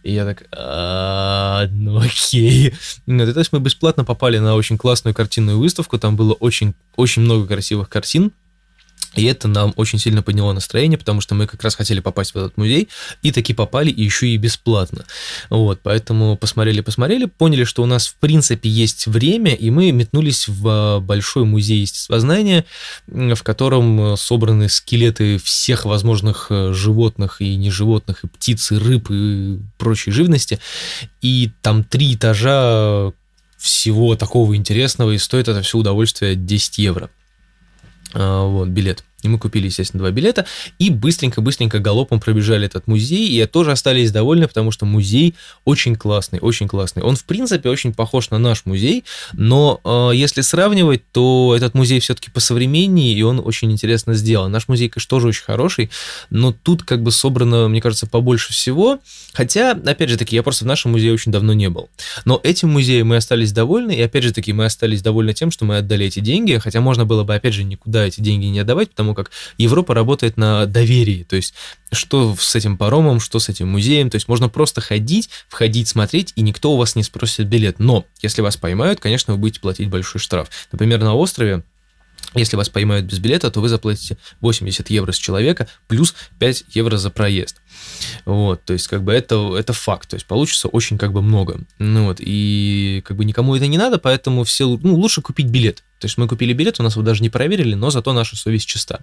и 0.04 0.14
я 0.14 0.26
так, 0.26 0.46
а, 0.52 1.68
ну 1.72 2.00
окей. 2.00 2.74
Нет, 3.06 3.34
то 3.34 3.40
есть 3.40 3.52
мы 3.52 3.60
бесплатно 3.60 4.04
попали 4.04 4.38
на 4.38 4.56
очень 4.56 4.78
классную 4.78 5.14
картинную 5.14 5.60
выставку, 5.60 5.98
там 5.98 6.16
было 6.16 6.34
очень, 6.34 6.74
очень 6.96 7.24
много 7.24 7.48
красивых 7.48 7.90
картин, 7.90 8.32
и 9.18 9.24
это 9.26 9.48
нам 9.48 9.74
очень 9.76 10.00
сильно 10.00 10.22
подняло 10.22 10.54
настроение, 10.54 10.98
потому 10.98 11.22
что 11.22 11.36
мы 11.36 11.48
как 11.48 11.64
раз 11.64 11.76
хотели 11.76 12.00
попасть 12.00 12.34
в 12.34 12.38
этот 12.38 12.58
музей, 12.58 12.90
и 13.22 13.32
таки 13.32 13.54
попали, 13.54 13.90
и 13.90 14.04
еще 14.04 14.28
и 14.28 14.38
бесплатно. 14.38 15.06
Вот, 15.50 15.80
поэтому 15.84 16.38
посмотрели-посмотрели, 16.38 17.26
поняли, 17.26 17.64
что 17.64 17.84
у 17.84 17.86
нас 17.86 18.08
в 18.08 18.16
принципе 18.16 18.70
есть 18.70 19.08
время, 19.08 19.54
и 19.54 19.70
мы 19.70 19.92
метнулись 19.92 20.48
в 20.48 20.68
а, 20.68 21.00
большой 21.00 21.46
музей 21.46 21.82
естествознания, 21.82 22.66
в 23.08 23.42
котором 23.44 24.16
собраны 24.18 24.70
скелеты 24.70 25.38
всех 25.38 25.86
возможных 25.86 26.48
э, 26.50 26.74
животных 26.74 27.42
и 27.42 27.56
неживотных, 27.56 28.24
и 28.24 28.28
птиц, 28.28 28.72
и 28.72 28.78
рыб, 28.78 29.10
и 29.10 29.60
прочей 29.78 30.12
живности. 30.12 30.60
И 31.22 31.52
там 31.62 31.84
три 31.84 32.16
этажа 32.16 33.12
всего 33.58 34.16
такого 34.16 34.56
интересного, 34.56 35.12
и 35.12 35.18
стоит 35.18 35.48
это 35.48 35.62
все 35.62 35.78
удовольствие 35.78 36.36
10 36.36 36.78
евро. 36.78 37.10
А, 38.14 38.46
вот, 38.46 38.70
билет. 38.70 39.04
И 39.24 39.28
мы 39.28 39.40
купили, 39.40 39.66
естественно, 39.66 40.04
два 40.04 40.12
билета 40.12 40.46
и 40.78 40.92
быстренько-быстренько 40.92 41.80
галопом 41.80 42.20
пробежали 42.20 42.68
этот 42.68 42.86
музей, 42.86 43.28
и 43.30 43.46
тоже 43.48 43.72
остались 43.72 44.12
довольны, 44.12 44.48
потому 44.48 44.70
что 44.70 44.86
музей 44.86 45.34
очень 45.66 45.96
классный, 45.96 46.38
очень 46.40 46.68
классный. 46.68 47.02
Он, 47.02 47.16
в 47.16 47.24
принципе, 47.24 47.70
очень 47.70 47.96
похож 47.96 48.30
на 48.30 48.38
наш 48.38 48.66
музей, 48.66 49.06
но 49.34 49.82
э, 49.84 50.16
если 50.16 50.42
сравнивать, 50.42 51.02
то 51.12 51.54
этот 51.58 51.74
музей 51.74 52.00
все-таки 52.00 52.30
посовременнее, 52.30 53.16
и 53.16 53.22
он 53.24 53.42
очень 53.44 53.72
интересно 53.72 54.14
сделан. 54.14 54.52
Наш 54.52 54.68
музей, 54.68 54.88
конечно, 54.88 55.10
тоже 55.10 55.30
очень 55.30 55.44
хороший, 55.44 55.90
но 56.30 56.52
тут 56.52 56.84
как 56.84 57.02
бы 57.02 57.12
собрано, 57.12 57.68
мне 57.68 57.82
кажется, 57.82 58.06
побольше 58.06 58.54
всего. 58.54 59.00
Хотя, 59.34 59.72
опять 59.72 60.10
же 60.10 60.18
таки, 60.18 60.36
я 60.36 60.44
просто 60.44 60.64
в 60.64 60.68
нашем 60.68 60.92
музее 60.92 61.14
очень 61.14 61.32
давно 61.32 61.54
не 61.54 61.70
был. 61.70 61.90
Но 62.26 62.40
этим 62.44 62.70
музеем 62.70 63.08
мы 63.08 63.18
остались 63.18 63.52
довольны, 63.52 63.94
и 63.96 64.02
опять 64.02 64.24
же 64.24 64.32
таки, 64.32 64.54
мы 64.54 64.66
остались 64.66 65.02
довольны 65.02 65.34
тем, 65.34 65.50
что 65.50 65.66
мы 65.66 65.78
отдали 65.78 66.06
эти 66.06 66.20
деньги, 66.20 66.58
хотя 66.58 66.82
можно 66.82 67.06
было 67.06 67.24
бы, 67.24 67.34
опять 67.34 67.56
же, 67.56 67.64
никуда 67.64 68.06
эти 68.06 68.22
деньги 68.22 68.46
не 68.46 68.60
отдавать, 68.60 68.92
потому 68.92 69.07
как 69.14 69.32
Европа 69.58 69.94
работает 69.94 70.38
на 70.38 70.66
доверии, 70.66 71.24
то 71.24 71.36
есть 71.36 71.54
что 71.92 72.36
с 72.38 72.56
этим 72.56 72.78
паромом, 72.78 73.20
что 73.20 73.40
с 73.40 73.50
этим 73.50 73.70
музеем, 73.70 74.10
то 74.10 74.16
есть 74.16 74.28
можно 74.28 74.50
просто 74.50 74.82
ходить, 74.82 75.30
входить, 75.48 75.88
смотреть, 75.88 76.34
и 76.36 76.42
никто 76.42 76.74
у 76.74 76.78
вас 76.78 76.96
не 76.96 77.04
спросит 77.04 77.48
билет. 77.48 77.80
Но 77.80 78.06
если 78.22 78.42
вас 78.42 78.58
поймают, 78.58 79.00
конечно, 79.00 79.34
вы 79.34 79.40
будете 79.40 79.60
платить 79.60 79.90
большой 79.90 80.20
штраф. 80.20 80.50
Например, 80.72 81.00
на 81.00 81.16
острове 81.16 81.64
если 82.34 82.58
вас 82.58 82.70
поймают 82.70 83.06
без 83.06 83.20
билета, 83.20 83.50
то 83.50 83.62
вы 83.62 83.70
заплатите 83.70 84.18
80 84.42 84.90
евро 84.90 85.12
с 85.12 85.18
человека 85.18 85.68
плюс 85.88 86.14
5 86.40 86.66
евро 86.72 86.98
за 86.98 87.10
проезд. 87.10 87.62
Вот, 88.26 88.64
то 88.66 88.74
есть, 88.74 88.88
как 88.88 89.04
бы 89.04 89.14
это, 89.14 89.56
это 89.58 89.74
факт, 89.74 90.10
то 90.10 90.16
есть, 90.16 90.26
получится 90.26 90.68
очень 90.68 90.98
как 90.98 91.14
бы 91.14 91.22
много. 91.22 91.62
Ну 91.80 92.06
вот, 92.06 92.18
и 92.20 93.02
как 93.06 93.18
бы 93.18 93.26
никому 93.26 93.56
это 93.56 93.68
не 93.68 93.78
надо, 93.78 93.98
поэтому 93.98 94.44
все, 94.44 94.68
ну, 94.68 94.96
лучше 94.96 95.22
купить 95.22 95.48
билет. 95.48 95.84
То 96.00 96.06
есть 96.06 96.18
мы 96.18 96.28
купили 96.28 96.54
билет, 96.54 96.80
у 96.80 96.84
нас 96.84 96.94
его 96.94 97.04
даже 97.04 97.24
не 97.24 97.30
проверили, 97.30 97.74
но 97.74 97.90
зато 97.90 98.14
наша 98.14 98.36
совесть 98.36 98.68
чиста. 98.68 99.00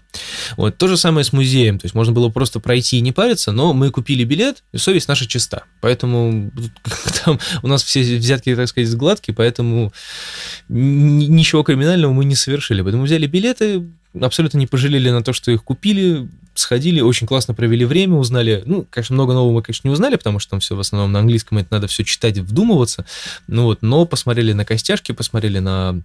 Вот 0.56 0.76
то 0.76 0.86
же 0.88 0.96
самое 0.96 1.24
с 1.24 1.32
музеем. 1.32 1.78
То 1.78 1.86
есть 1.86 1.94
можно 1.94 2.12
было 2.12 2.28
просто 2.28 2.60
пройти 2.60 2.98
и 2.98 3.00
не 3.00 3.12
париться, 3.12 3.52
но 3.52 3.72
мы 3.72 3.90
купили 3.90 4.24
билет, 4.24 4.62
и 4.72 4.78
совесть 4.78 5.08
наша 5.08 5.26
чиста. 5.26 5.64
Поэтому 5.80 6.50
там 7.24 7.38
у 7.62 7.68
нас 7.68 7.82
все 7.82 8.00
взятки, 8.00 8.54
так 8.54 8.68
сказать, 8.68 8.94
гладкие, 8.94 9.34
поэтому 9.34 9.92
ничего 10.68 11.62
криминального 11.62 12.12
мы 12.12 12.24
не 12.24 12.36
совершили. 12.36 12.82
Поэтому 12.82 13.04
взяли 13.04 13.26
билеты, 13.26 13.84
абсолютно 14.20 14.58
не 14.58 14.66
пожалели 14.66 15.10
на 15.10 15.22
то, 15.22 15.32
что 15.32 15.50
их 15.50 15.64
купили, 15.64 16.28
сходили, 16.54 17.00
очень 17.00 17.26
классно 17.26 17.54
провели 17.54 17.84
время, 17.84 18.16
узнали, 18.16 18.62
ну, 18.64 18.86
конечно, 18.88 19.14
много 19.14 19.34
нового 19.34 19.52
мы, 19.52 19.62
конечно, 19.62 19.88
не 19.88 19.92
узнали, 19.92 20.16
потому 20.16 20.38
что 20.38 20.50
там 20.50 20.60
все 20.60 20.76
в 20.76 20.80
основном 20.80 21.12
на 21.12 21.20
английском, 21.20 21.58
это 21.58 21.68
надо 21.72 21.86
все 21.86 22.04
читать, 22.04 22.38
вдумываться, 22.38 23.04
ну 23.46 23.64
вот, 23.64 23.82
но 23.82 24.06
посмотрели 24.06 24.52
на 24.52 24.64
костяшки, 24.64 25.12
посмотрели 25.12 25.58
на 25.58 26.00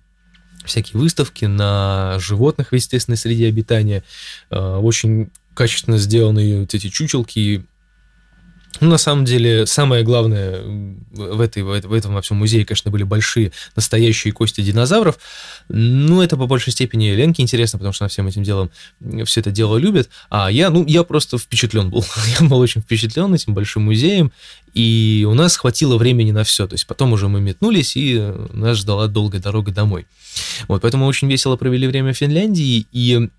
всякие 0.69 0.99
выставки 0.99 1.45
на 1.45 2.17
животных 2.19 2.69
в 2.71 2.75
естественной 2.75 3.17
среде 3.17 3.47
обитания. 3.47 4.03
Э, 4.49 4.77
очень 4.77 5.29
качественно 5.53 5.97
сделанные 5.97 6.61
вот 6.61 6.73
эти 6.73 6.87
чучелки, 6.87 7.65
ну, 8.81 8.89
на 8.89 8.97
самом 8.97 9.25
деле, 9.25 9.65
самое 9.65 10.03
главное 10.03 10.61
в, 11.11 11.41
этой, 11.41 11.63
в 11.63 11.93
этом 11.93 12.13
во 12.13 12.21
всем 12.21 12.37
музее, 12.37 12.65
конечно, 12.65 12.91
были 12.91 13.03
большие 13.03 13.51
настоящие 13.75 14.31
кости 14.31 14.61
динозавров. 14.61 15.19
Ну, 15.67 16.21
это 16.21 16.37
по 16.37 16.47
большей 16.47 16.71
степени 16.71 17.09
Ленке 17.09 17.41
интересно, 17.41 17.77
потому 17.77 17.93
что 17.93 18.05
она 18.05 18.09
всем 18.09 18.27
этим 18.27 18.43
делом 18.43 18.71
все 19.25 19.41
это 19.41 19.51
дело 19.51 19.77
любит. 19.77 20.09
А 20.29 20.49
я, 20.49 20.69
ну, 20.69 20.85
я 20.85 21.03
просто 21.03 21.37
впечатлен 21.37 21.89
был. 21.89 22.05
я 22.39 22.47
был 22.47 22.59
очень 22.59 22.81
впечатлен 22.81 23.33
этим 23.33 23.53
большим 23.53 23.83
музеем. 23.83 24.31
И 24.73 25.25
у 25.27 25.33
нас 25.33 25.57
хватило 25.57 25.97
времени 25.97 26.31
на 26.31 26.43
все. 26.43 26.67
То 26.67 26.75
есть 26.75 26.87
потом 26.87 27.11
уже 27.11 27.27
мы 27.27 27.41
метнулись, 27.41 27.97
и 27.97 28.31
нас 28.53 28.77
ждала 28.77 29.07
долгая 29.07 29.41
дорога 29.41 29.71
домой. 29.71 30.05
Вот, 30.67 30.83
поэтому 30.83 31.03
мы 31.03 31.09
очень 31.09 31.29
весело 31.29 31.57
провели 31.57 31.87
время 31.87 32.13
в 32.13 32.17
Финляндии. 32.17 32.85
И 32.91 33.29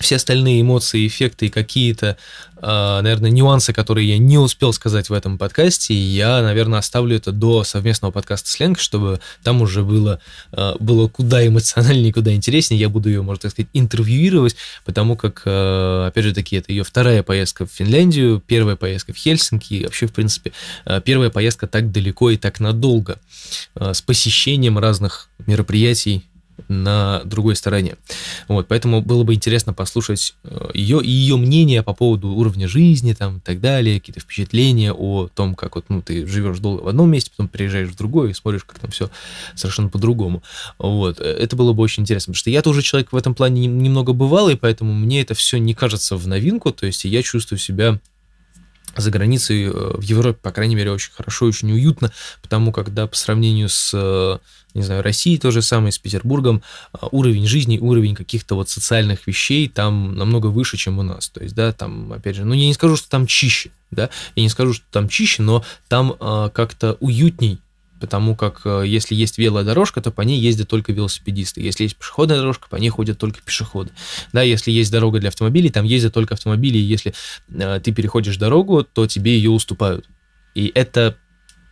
все 0.00 0.16
остальные 0.16 0.60
эмоции, 0.60 1.06
эффекты 1.06 1.46
и 1.46 1.50
какие-то, 1.50 2.16
а, 2.56 3.00
наверное, 3.02 3.30
нюансы, 3.30 3.72
которые 3.72 4.08
я 4.08 4.18
не 4.18 4.38
успел 4.38 4.72
сказать 4.72 5.10
в 5.10 5.12
этом 5.12 5.38
подкасте, 5.38 5.94
я, 5.94 6.42
наверное, 6.42 6.78
оставлю 6.78 7.16
это 7.16 7.32
до 7.32 7.64
совместного 7.64 8.12
подкаста 8.12 8.48
с 8.48 8.60
Ленкой, 8.60 8.82
чтобы 8.82 9.20
там 9.42 9.62
уже 9.62 9.82
было, 9.82 10.20
а, 10.52 10.76
было 10.78 11.08
куда 11.08 11.46
эмоциональнее, 11.46 12.12
куда 12.12 12.32
интереснее. 12.32 12.80
Я 12.80 12.88
буду 12.88 13.08
ее, 13.08 13.22
можно 13.22 13.42
так 13.42 13.52
сказать, 13.52 13.70
интервьюировать, 13.72 14.56
потому 14.84 15.16
как, 15.16 15.42
а, 15.44 16.08
опять 16.08 16.24
же 16.24 16.34
таки, 16.34 16.56
это 16.56 16.72
ее 16.72 16.84
вторая 16.84 17.22
поездка 17.22 17.66
в 17.66 17.70
Финляндию, 17.70 18.42
первая 18.44 18.76
поездка 18.76 19.12
в 19.12 19.16
Хельсинки, 19.16 19.74
и 19.74 19.84
вообще, 19.84 20.06
в 20.06 20.12
принципе, 20.12 20.52
первая 21.04 21.30
поездка 21.30 21.66
так 21.66 21.90
далеко 21.90 22.30
и 22.30 22.36
так 22.36 22.60
надолго, 22.60 23.18
с 23.74 24.02
посещением 24.02 24.78
разных 24.78 25.28
мероприятий 25.46 26.24
на 26.68 27.22
другой 27.24 27.56
стороне. 27.56 27.96
Вот, 28.48 28.66
поэтому 28.68 29.00
было 29.00 29.22
бы 29.22 29.34
интересно 29.34 29.72
послушать 29.72 30.34
ее 30.74 30.98
э, 30.98 31.04
и 31.04 31.10
ее 31.10 31.36
мнение 31.36 31.82
по 31.82 31.94
поводу 31.94 32.28
уровня 32.28 32.68
жизни 32.68 33.12
там 33.12 33.38
и 33.38 33.40
так 33.40 33.60
далее, 33.60 34.00
какие-то 34.00 34.20
впечатления 34.20 34.92
о 34.92 35.28
том, 35.28 35.54
как 35.54 35.76
вот, 35.76 35.86
ну, 35.88 36.02
ты 36.02 36.26
живешь 36.26 36.58
долго 36.58 36.82
в 36.82 36.88
одном 36.88 37.10
месте, 37.10 37.30
потом 37.30 37.48
приезжаешь 37.48 37.88
в 37.88 37.96
другое 37.96 38.30
и 38.30 38.34
смотришь, 38.34 38.64
как 38.64 38.78
там 38.78 38.90
все 38.90 39.10
совершенно 39.54 39.88
по-другому. 39.88 40.42
Вот, 40.78 41.20
э, 41.20 41.24
это 41.24 41.56
было 41.56 41.72
бы 41.72 41.82
очень 41.82 42.02
интересно, 42.02 42.32
потому 42.32 42.40
что 42.40 42.50
я 42.50 42.62
тоже 42.62 42.82
человек 42.82 43.12
в 43.12 43.16
этом 43.16 43.34
плане 43.34 43.66
немного 43.66 44.12
бывалый, 44.12 44.56
поэтому 44.56 44.92
мне 44.94 45.20
это 45.20 45.34
все 45.34 45.58
не 45.58 45.74
кажется 45.74 46.16
в 46.16 46.26
новинку, 46.26 46.72
то 46.72 46.86
есть 46.86 47.04
я 47.04 47.22
чувствую 47.22 47.58
себя 47.58 47.98
за 49.00 49.10
границей 49.10 49.64
э, 49.64 49.70
в 49.70 50.02
Европе, 50.02 50.38
по 50.42 50.50
крайней 50.50 50.74
мере, 50.74 50.92
очень 50.92 51.12
хорошо, 51.12 51.46
очень 51.46 51.72
уютно, 51.72 52.12
потому 52.42 52.72
когда 52.72 53.06
по 53.06 53.16
сравнению 53.16 53.68
с 53.68 54.40
не 54.74 54.82
знаю, 54.82 55.02
России 55.02 55.36
то 55.36 55.50
же 55.50 55.62
самое, 55.62 55.92
с 55.92 55.98
Петербургом, 55.98 56.62
а, 56.92 57.08
уровень 57.10 57.46
жизни, 57.46 57.78
уровень 57.78 58.14
каких-то 58.14 58.54
вот 58.54 58.68
социальных 58.68 59.26
вещей 59.26 59.68
там 59.68 60.14
намного 60.14 60.46
выше, 60.46 60.76
чем 60.76 60.98
у 60.98 61.02
нас. 61.02 61.28
То 61.28 61.42
есть, 61.42 61.54
да, 61.54 61.72
там, 61.72 62.12
опять 62.12 62.36
же, 62.36 62.44
ну, 62.44 62.54
я 62.54 62.66
не 62.66 62.74
скажу, 62.74 62.96
что 62.96 63.08
там 63.08 63.26
чище, 63.26 63.70
да, 63.90 64.10
я 64.36 64.42
не 64.42 64.48
скажу, 64.48 64.74
что 64.74 64.84
там 64.90 65.08
чище, 65.08 65.42
но 65.42 65.64
там 65.88 66.16
а, 66.20 66.48
как-то 66.50 66.96
уютней, 67.00 67.58
потому 68.00 68.36
как 68.36 68.62
а, 68.64 68.82
если 68.82 69.14
есть 69.14 69.38
велодорожка, 69.38 70.00
то 70.00 70.10
по 70.10 70.22
ней 70.22 70.40
ездят 70.40 70.68
только 70.68 70.92
велосипедисты. 70.92 71.60
Если 71.60 71.84
есть 71.84 71.96
пешеходная 71.96 72.38
дорожка, 72.38 72.68
по 72.68 72.76
ней 72.76 72.88
ходят 72.90 73.18
только 73.18 73.40
пешеходы. 73.42 73.90
Да, 74.32 74.42
если 74.42 74.70
есть 74.70 74.90
дорога 74.90 75.20
для 75.20 75.28
автомобилей, 75.28 75.70
там 75.70 75.84
ездят 75.84 76.14
только 76.14 76.34
автомобили, 76.34 76.78
и 76.78 76.82
если 76.82 77.14
а, 77.60 77.80
ты 77.80 77.92
переходишь 77.92 78.36
дорогу, 78.36 78.84
то 78.84 79.06
тебе 79.06 79.36
ее 79.36 79.50
уступают. 79.50 80.08
И 80.54 80.70
это 80.74 81.16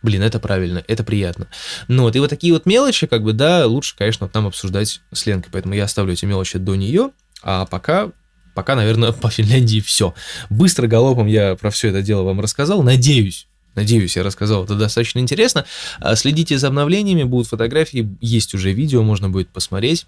блин, 0.03 0.21
это 0.21 0.39
правильно, 0.39 0.83
это 0.87 1.03
приятно. 1.03 1.47
Ну 1.87 2.03
вот, 2.03 2.15
и 2.15 2.19
вот 2.19 2.29
такие 2.29 2.53
вот 2.53 2.65
мелочи, 2.65 3.07
как 3.07 3.23
бы, 3.23 3.33
да, 3.33 3.65
лучше, 3.67 3.95
конечно, 3.97 4.27
вот 4.27 4.33
нам 4.33 4.47
обсуждать 4.47 5.01
с 5.11 5.25
Ленкой, 5.25 5.49
поэтому 5.51 5.73
я 5.73 5.83
оставлю 5.83 6.13
эти 6.13 6.23
мелочи 6.23 6.59
до 6.59 6.75
нее, 6.75 7.11
а 7.41 7.65
пока 7.65 8.11
пока, 8.57 8.75
наверное, 8.75 9.11
по 9.13 9.29
Финляндии 9.29 9.81
все. 9.81 10.13
Быстро 10.49 10.87
галопом 10.87 11.27
я 11.27 11.55
про 11.55 11.69
все 11.69 11.89
это 11.89 12.01
дело 12.01 12.23
вам 12.23 12.39
рассказал. 12.39 12.81
Надеюсь, 12.83 13.47
Надеюсь, 13.77 14.17
я 14.17 14.23
рассказал 14.23 14.63
это 14.63 14.73
достаточно 14.73 15.19
интересно. 15.19 15.63
А 15.99 16.15
следите 16.15 16.57
за 16.57 16.67
обновлениями, 16.69 17.21
будут 17.21 17.47
фотографии, 17.47 18.09
есть 18.21 18.55
уже 18.55 18.73
видео, 18.73 19.03
можно 19.03 19.29
будет 19.29 19.49
посмотреть 19.49 20.07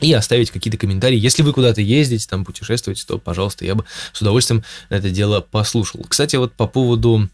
и 0.00 0.12
оставить 0.12 0.50
какие-то 0.50 0.76
комментарии. 0.76 1.16
Если 1.16 1.42
вы 1.42 1.54
куда-то 1.54 1.80
ездите, 1.80 2.28
там 2.28 2.44
путешествуете, 2.44 3.04
то, 3.06 3.16
пожалуйста, 3.16 3.64
я 3.64 3.74
бы 3.74 3.86
с 4.12 4.20
удовольствием 4.20 4.62
это 4.90 5.08
дело 5.08 5.40
послушал. 5.40 6.04
Кстати, 6.06 6.36
вот 6.36 6.52
по 6.52 6.66
поводу 6.66 7.30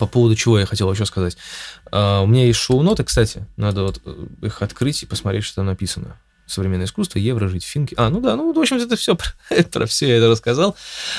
по 0.00 0.06
поводу 0.08 0.34
чего 0.34 0.58
я 0.58 0.66
хотел 0.66 0.92
еще 0.92 1.06
сказать. 1.06 1.36
Uh, 1.92 2.24
у 2.24 2.26
меня 2.26 2.46
есть 2.46 2.58
шоу-ноты, 2.58 3.04
кстати, 3.04 3.46
надо 3.56 3.84
вот 3.84 4.00
э, 4.04 4.26
их 4.42 4.60
открыть 4.62 5.04
и 5.04 5.06
посмотреть, 5.06 5.44
что 5.44 5.56
там 5.56 5.66
написано. 5.66 6.16
Современное 6.46 6.86
искусство, 6.86 7.18
евро, 7.18 7.48
жить, 7.48 7.64
финки. 7.64 7.94
А, 7.98 8.08
ну 8.08 8.20
да, 8.20 8.36
ну, 8.36 8.52
в 8.52 8.58
общем, 8.58 8.76
это 8.76 8.96
все, 8.96 9.16
про, 9.16 9.62
про 9.72 9.86
все 9.86 10.08
я 10.08 10.16
это 10.16 10.28
рассказал. 10.28 10.76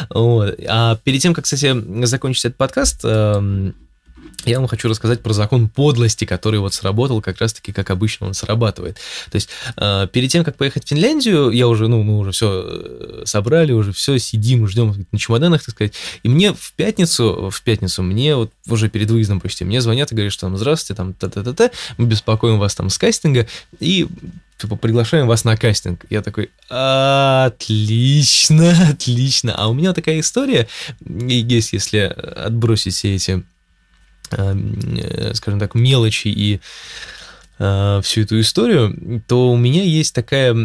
Вот. 0.09 0.57
А 0.67 0.95
перед 1.03 1.21
тем, 1.21 1.33
как, 1.33 1.43
кстати, 1.43 2.05
закончить 2.05 2.45
этот 2.45 2.57
подкаст, 2.57 3.03
uh, 3.03 3.73
я 4.45 4.59
вам 4.59 4.67
хочу 4.67 4.87
рассказать 4.87 5.21
про 5.21 5.33
закон 5.33 5.69
подлости, 5.69 6.25
который 6.25 6.59
вот 6.59 6.73
сработал 6.73 7.21
как 7.21 7.39
раз-таки, 7.39 7.71
как 7.71 7.89
обычно 7.89 8.27
он 8.27 8.33
срабатывает. 8.33 8.97
То 9.29 9.35
есть 9.35 9.49
э, 9.75 10.07
перед 10.11 10.31
тем, 10.31 10.43
как 10.43 10.55
поехать 10.57 10.85
в 10.85 10.89
Финляндию, 10.89 11.49
я 11.51 11.67
уже, 11.67 11.87
ну, 11.87 12.03
мы 12.03 12.17
уже 12.17 12.31
все 12.31 12.63
э, 12.65 13.23
собрали, 13.25 13.71
уже 13.71 13.91
все 13.91 14.17
сидим, 14.19 14.67
ждем 14.67 15.05
на 15.11 15.19
чемоданах, 15.19 15.63
так 15.63 15.73
сказать. 15.73 15.93
И 16.23 16.29
мне 16.29 16.53
в 16.53 16.73
пятницу, 16.73 17.49
в 17.51 17.61
пятницу 17.61 18.03
мне 18.03 18.35
вот 18.35 18.51
уже 18.67 18.89
перед 18.89 19.09
выездом 19.09 19.39
почти, 19.39 19.65
мне 19.65 19.81
звонят 19.81 20.11
и 20.11 20.15
говорят, 20.15 20.33
что 20.33 20.41
там, 20.47 20.57
здравствуйте, 20.57 20.97
там, 20.97 21.13
та-та-та-та, 21.13 21.71
мы 21.97 22.05
беспокоим 22.05 22.59
вас 22.59 22.75
там 22.75 22.89
с 22.89 22.97
кастинга, 22.97 23.47
и 23.79 24.07
типа, 24.57 24.75
приглашаем 24.75 25.27
вас 25.27 25.43
на 25.43 25.55
кастинг. 25.55 26.05
Я 26.09 26.21
такой, 26.21 26.49
отлично, 26.69 27.51
отлично. 28.91 29.53
А 29.55 29.67
у 29.67 29.73
меня 29.73 29.93
такая 29.93 30.19
история, 30.19 30.67
есть, 30.99 31.73
если 31.73 31.99
отбросить 31.99 32.95
все 32.95 33.15
эти 33.15 33.43
скажем 34.29 35.59
так, 35.59 35.75
мелочи 35.75 36.27
и 36.27 36.59
э, 37.59 38.01
всю 38.03 38.21
эту 38.21 38.39
историю, 38.39 39.21
то 39.27 39.51
у 39.51 39.57
меня 39.57 39.83
есть 39.83 40.13
такая 40.13 40.55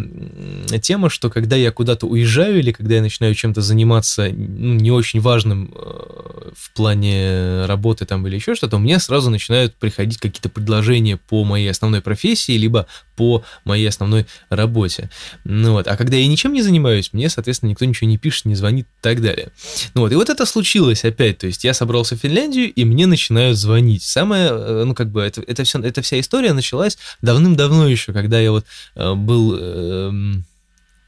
тема, 0.81 1.09
что 1.09 1.29
когда 1.29 1.55
я 1.55 1.71
куда-то 1.71 2.07
уезжаю 2.07 2.59
или 2.59 2.71
когда 2.71 2.95
я 2.95 3.01
начинаю 3.01 3.35
чем-то 3.35 3.61
заниматься 3.61 4.29
ну, 4.29 4.73
не 4.75 4.91
очень 4.91 5.19
важным 5.19 5.73
э, 5.75 6.22
в 6.55 6.71
плане 6.73 7.65
работы 7.65 8.05
там 8.05 8.25
или 8.27 8.35
еще 8.35 8.55
что-то, 8.55 8.77
меня 8.77 8.99
сразу 8.99 9.29
начинают 9.29 9.75
приходить 9.75 10.17
какие-то 10.17 10.49
предложения 10.49 11.17
по 11.17 11.43
моей 11.43 11.69
основной 11.69 12.01
профессии, 12.01 12.53
либо 12.53 12.87
по 13.15 13.43
моей 13.65 13.87
основной 13.87 14.25
работе. 14.49 15.09
Ну 15.43 15.73
вот, 15.73 15.87
а 15.87 15.95
когда 15.95 16.17
я 16.17 16.27
ничем 16.27 16.53
не 16.53 16.61
занимаюсь, 16.61 17.13
мне, 17.13 17.29
соответственно, 17.29 17.69
никто 17.71 17.85
ничего 17.85 18.09
не 18.09 18.17
пишет, 18.17 18.45
не 18.45 18.55
звонит 18.55 18.85
и 18.85 19.01
так 19.01 19.21
далее. 19.21 19.51
Ну 19.93 20.01
вот, 20.01 20.11
и 20.11 20.15
вот 20.15 20.29
это 20.29 20.45
случилось 20.45 21.03
опять, 21.05 21.39
то 21.39 21.47
есть 21.47 21.63
я 21.63 21.73
собрался 21.73 22.15
в 22.15 22.19
Финляндию, 22.19 22.71
и 22.71 22.85
мне 22.85 23.07
начинают 23.07 23.57
звонить. 23.57 24.03
Самое, 24.03 24.49
э, 24.49 24.83
ну 24.85 24.93
как 24.93 25.11
бы, 25.11 25.21
это, 25.21 25.41
это, 25.41 25.63
все, 25.63 25.79
эта 25.79 26.01
вся 26.01 26.19
история 26.19 26.53
началась 26.53 26.97
давным-давно 27.21 27.87
еще, 27.87 28.13
когда 28.13 28.39
я 28.39 28.51
вот 28.51 28.65
э, 28.95 29.13
был... 29.13 29.55
Э, 29.59 30.11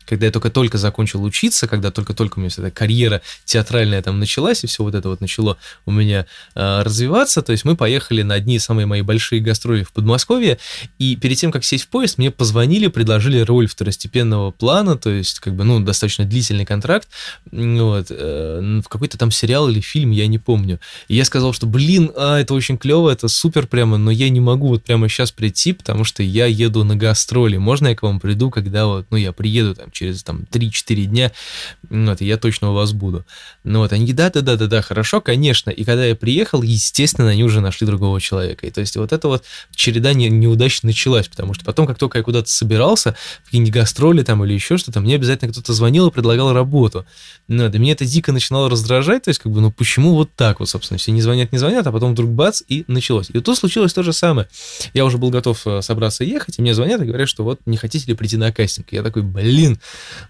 когда 0.05 0.27
я 0.27 0.31
только-только 0.31 0.77
закончил 0.77 1.24
учиться, 1.24 1.67
когда 1.67 1.91
только-только 1.91 2.38
у 2.38 2.41
меня 2.41 2.50
вся 2.50 2.62
эта 2.62 2.71
карьера 2.71 3.21
театральная 3.45 4.01
там 4.01 4.19
началась, 4.19 4.63
и 4.63 4.67
все 4.67 4.83
вот 4.83 4.95
это 4.95 5.09
вот 5.09 5.21
начало 5.21 5.57
у 5.85 5.91
меня 5.91 6.25
э, 6.55 6.81
развиваться, 6.83 7.41
то 7.41 7.51
есть 7.51 7.65
мы 7.65 7.75
поехали 7.75 8.21
на 8.21 8.35
одни 8.35 8.59
самые 8.59 8.85
мои 8.85 9.01
большие 9.01 9.41
гастроли 9.41 9.83
в 9.83 9.91
Подмосковье, 9.91 10.57
и 11.00 11.15
перед 11.15 11.38
тем, 11.38 11.51
как 11.51 11.63
сесть 11.63 11.85
в 11.85 11.88
поезд, 11.88 12.17
мне 12.17 12.31
позвонили, 12.31 12.88
предложили 12.88 13.39
роль 13.39 13.67
второстепенного 13.67 14.51
плана, 14.51 14.97
то 14.97 15.09
есть 15.09 15.39
как 15.39 15.55
бы, 15.55 15.63
ну, 15.63 15.79
достаточно 15.79 16.25
длительный 16.25 16.65
контракт, 16.65 17.07
вот, 17.51 18.07
э, 18.09 18.81
в 18.83 18.88
какой-то 18.89 19.17
там 19.17 19.31
сериал 19.31 19.69
или 19.69 19.79
фильм, 19.79 20.12
я 20.12 20.27
не 20.27 20.39
помню. 20.39 20.79
И 21.07 21.15
я 21.15 21.25
сказал, 21.25 21.53
что, 21.53 21.65
блин, 21.65 22.12
а, 22.15 22.39
это 22.39 22.53
очень 22.53 22.77
клево, 22.77 23.09
это 23.09 23.27
супер 23.27 23.67
прямо, 23.67 23.97
но 23.97 24.12
я 24.12 24.29
не 24.29 24.39
могу 24.39 24.67
вот 24.67 24.83
прямо 24.83 25.09
сейчас 25.09 25.31
прийти, 25.31 25.74
потому 25.74 26.03
что 26.03 26.24
я 26.24 26.45
еду 26.45 26.83
на 26.83 26.95
гастроли. 26.95 27.57
Можно 27.57 27.89
я 27.89 27.95
к 27.95 28.03
вам 28.03 28.19
приду, 28.19 28.50
когда 28.50 28.85
вот, 28.85 29.05
ну, 29.09 29.17
я 29.17 29.31
приеду 29.31 29.75
там 29.75 29.91
через 29.95 30.23
там 30.23 30.45
3-4 30.51 31.05
дня, 31.05 31.31
вот, 31.89 32.21
я 32.21 32.37
точно 32.37 32.71
у 32.71 32.73
вас 32.73 32.93
буду. 32.93 33.25
Ну 33.63 33.79
вот, 33.79 33.93
они, 33.93 34.13
да-да-да-да-да, 34.13 34.81
хорошо, 34.81 35.21
конечно. 35.21 35.69
И 35.69 35.83
когда 35.83 36.05
я 36.05 36.15
приехал, 36.15 36.61
естественно, 36.61 37.29
они 37.29 37.43
уже 37.43 37.61
нашли 37.61 37.87
другого 37.87 38.19
человека. 38.21 38.67
И 38.67 38.71
то 38.71 38.81
есть 38.81 38.95
вот 38.97 39.13
эта 39.13 39.27
вот 39.27 39.43
череда 39.73 40.13
не, 40.13 40.29
неудач 40.29 40.83
началась, 40.83 41.27
потому 41.27 41.53
что 41.53 41.65
потом, 41.65 41.87
как 41.87 41.97
только 41.97 42.17
я 42.17 42.23
куда-то 42.23 42.49
собирался, 42.49 43.15
в 43.41 43.45
какие-нибудь 43.45 43.73
гастроли 43.73 44.23
там 44.23 44.43
или 44.43 44.53
еще 44.53 44.77
что-то, 44.77 44.99
мне 44.99 45.15
обязательно 45.15 45.51
кто-то 45.51 45.73
звонил 45.73 46.07
и 46.07 46.11
предлагал 46.11 46.53
работу. 46.53 47.05
Ну, 47.47 47.69
да, 47.69 47.77
меня 47.77 47.93
это 47.93 48.05
дико 48.05 48.31
начинало 48.31 48.69
раздражать, 48.69 49.23
то 49.23 49.29
есть 49.29 49.39
как 49.39 49.51
бы, 49.51 49.61
ну 49.61 49.71
почему 49.71 50.15
вот 50.15 50.29
так 50.35 50.59
вот, 50.59 50.69
собственно, 50.69 50.97
все 50.97 51.11
не 51.11 51.21
звонят, 51.21 51.51
не 51.51 51.57
звонят, 51.57 51.87
а 51.87 51.91
потом 51.91 52.11
вдруг 52.11 52.29
бац, 52.31 52.61
и 52.67 52.83
началось. 52.87 53.29
И 53.29 53.39
тут 53.39 53.57
случилось 53.57 53.93
то 53.93 54.03
же 54.03 54.13
самое. 54.13 54.47
Я 54.93 55.05
уже 55.05 55.17
был 55.17 55.29
готов 55.29 55.65
э, 55.65 55.81
собраться 55.81 56.23
ехать, 56.23 56.59
и 56.59 56.61
мне 56.61 56.73
звонят 56.73 57.01
и 57.01 57.05
говорят, 57.05 57.29
что 57.29 57.43
вот 57.43 57.59
не 57.65 57.77
хотите 57.77 58.07
ли 58.07 58.13
прийти 58.13 58.37
на 58.37 58.51
кастинг. 58.51 58.91
Я 58.91 59.03
такой, 59.03 59.21
блин, 59.21 59.79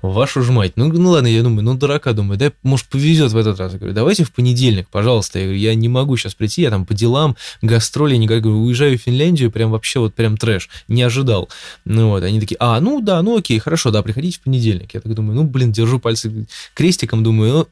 Вашу 0.02 0.42
ж 0.42 0.50
мать. 0.50 0.74
Ну, 0.76 0.88
ну 0.92 1.10
ладно, 1.12 1.28
я 1.28 1.44
думаю, 1.44 1.64
ну 1.64 1.76
дурака, 1.76 2.14
думаю, 2.14 2.38
да, 2.38 2.52
может, 2.64 2.88
повезет 2.88 3.32
в 3.32 3.38
этот 3.38 3.60
раз. 3.60 3.74
Я 3.74 3.80
говорю, 3.80 3.96
давайте 3.96 4.24
в 4.24 4.32
понедельник, 4.32 4.88
пожалуйста. 4.90 5.40
Я 5.40 5.46
говорю, 5.46 5.60
я 5.60 5.76
не 5.76 5.90
могу 5.90 6.18
сейчас 6.18 6.36
прийти, 6.36 6.62
я 6.62 6.70
там 6.70 6.86
по 6.86 6.94
делам, 6.94 7.36
гастроли, 7.62 8.16
не 8.16 8.28
говорю, 8.28 8.64
уезжаю 8.64 8.98
в 8.98 9.02
Финляндию, 9.02 9.52
прям 9.52 9.72
вообще 9.72 10.00
вот 10.00 10.14
прям 10.14 10.38
трэш. 10.38 10.70
Не 10.88 11.04
ожидал. 11.04 11.50
Ну 11.86 12.10
вот, 12.10 12.24
они 12.24 12.40
такие, 12.40 12.58
а, 12.60 12.80
ну 12.80 13.02
да, 13.02 13.22
ну 13.22 13.38
окей, 13.38 13.60
хорошо, 13.60 13.92
да, 13.92 14.02
приходите 14.04 14.38
в 14.38 14.42
понедельник. 14.42 14.94
Я 14.94 15.02
так 15.02 15.14
думаю, 15.14 15.36
ну, 15.36 15.44
блин, 15.44 15.72
держу 15.72 16.00
пальцы 16.00 16.48
крестиком, 16.74 17.24
думаю, 17.24 17.54
ну, 17.54 17.68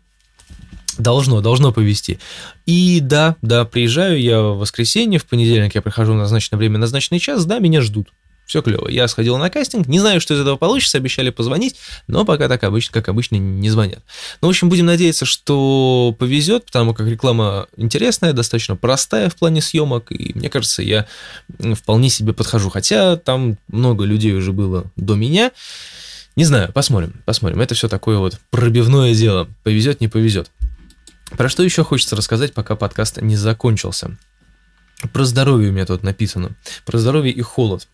Должно, 0.97 1.41
должно 1.41 1.71
повести. 1.71 2.19
И 2.67 2.99
да, 3.01 3.35
да, 3.41 3.65
приезжаю 3.65 4.21
я 4.21 4.41
в 4.41 4.59
воскресенье, 4.59 5.19
в 5.19 5.25
понедельник 5.25 5.73
я 5.73 5.81
прихожу 5.81 6.13
в 6.13 6.17
назначенное 6.17 6.59
время, 6.59 6.77
назначенный 6.77 7.19
час, 7.19 7.45
да, 7.45 7.57
меня 7.57 7.81
ждут. 7.81 8.09
Все 8.53 8.61
клево. 8.61 8.87
Я 8.87 9.07
сходил 9.07 9.35
на 9.37 9.49
кастинг, 9.49 9.87
не 9.87 9.99
знаю, 9.99 10.21
что 10.21 10.35
из 10.35 10.39
этого 10.39 10.57
получится, 10.57 10.99
обещали 10.99 11.31
позвонить, 11.31 11.75
но 12.05 12.23
пока 12.23 12.47
так 12.47 12.63
обычно, 12.63 12.93
как 12.93 13.09
обычно, 13.09 13.37
не 13.37 13.67
звонят. 13.71 14.03
Ну, 14.43 14.47
в 14.47 14.51
общем, 14.51 14.69
будем 14.69 14.85
надеяться, 14.85 15.25
что 15.25 16.15
повезет, 16.19 16.65
потому 16.65 16.93
как 16.93 17.07
реклама 17.07 17.65
интересная, 17.77 18.31
достаточно 18.31 18.75
простая 18.75 19.31
в 19.31 19.35
плане 19.37 19.59
съемок, 19.59 20.11
и 20.11 20.33
мне 20.35 20.51
кажется, 20.51 20.83
я 20.83 21.07
вполне 21.73 22.09
себе 22.09 22.31
подхожу. 22.31 22.69
Хотя 22.69 23.15
там 23.15 23.57
много 23.69 24.03
людей 24.03 24.33
уже 24.33 24.51
было 24.51 24.85
до 24.97 25.15
меня. 25.15 25.51
Не 26.35 26.45
знаю, 26.45 26.71
посмотрим, 26.71 27.23
посмотрим. 27.25 27.59
Это 27.59 27.73
все 27.73 27.89
такое 27.89 28.19
вот 28.19 28.39
пробивное 28.51 29.15
дело. 29.15 29.49
Повезет, 29.63 29.99
не 29.99 30.09
повезет. 30.09 30.51
Про 31.35 31.49
что 31.49 31.63
еще 31.63 31.83
хочется 31.83 32.15
рассказать, 32.15 32.53
пока 32.53 32.75
подкаст 32.75 33.19
не 33.19 33.35
закончился? 33.35 34.15
Про 35.11 35.25
здоровье 35.25 35.71
у 35.71 35.73
меня 35.73 35.87
тут 35.87 36.03
написано. 36.03 36.51
Про 36.85 36.99
здоровье 36.99 37.33
и 37.33 37.41
холод. 37.41 37.87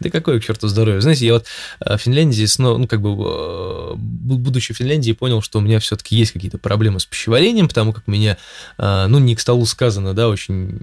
Да 0.00 0.10
какое 0.10 0.40
к 0.40 0.44
черту 0.44 0.68
здоровье? 0.68 1.00
Знаете, 1.00 1.26
я 1.26 1.34
вот 1.34 1.46
э, 1.80 1.96
в 1.96 2.00
Финляндии, 2.00 2.46
ну, 2.58 2.86
как 2.86 3.00
бы, 3.00 3.10
э, 3.10 3.94
будучи 3.96 4.74
в 4.74 4.76
Финляндии, 4.76 5.12
понял, 5.12 5.42
что 5.42 5.58
у 5.58 5.62
меня 5.62 5.78
все-таки 5.80 6.16
есть 6.16 6.32
какие-то 6.32 6.58
проблемы 6.58 7.00
с 7.00 7.06
пищеварением, 7.06 7.68
потому 7.68 7.92
как 7.92 8.06
меня, 8.06 8.36
э, 8.78 9.06
ну, 9.08 9.18
не 9.18 9.34
к 9.34 9.40
столу 9.40 9.66
сказано, 9.66 10.14
да, 10.14 10.28
очень 10.28 10.78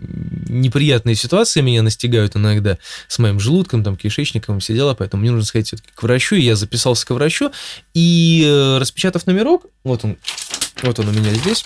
неприятные 0.49 1.15
ситуации 1.15 1.61
меня 1.61 1.83
настигают 1.83 2.35
иногда 2.35 2.77
с 3.07 3.19
моим 3.19 3.39
желудком, 3.39 3.83
там, 3.83 3.95
кишечником, 3.95 4.59
все 4.59 4.73
дела, 4.73 4.95
поэтому 4.95 5.21
мне 5.21 5.31
нужно 5.31 5.45
сходить 5.45 5.67
все-таки 5.67 5.89
к 5.93 6.03
врачу, 6.03 6.35
и 6.35 6.41
я 6.41 6.55
записался 6.55 7.05
к 7.05 7.11
врачу, 7.11 7.51
и 7.93 8.75
распечатав 8.79 9.25
номерок, 9.27 9.65
вот 9.83 10.03
он, 10.03 10.17
вот 10.83 10.99
он 10.99 11.09
у 11.09 11.11
меня 11.11 11.33
здесь, 11.33 11.65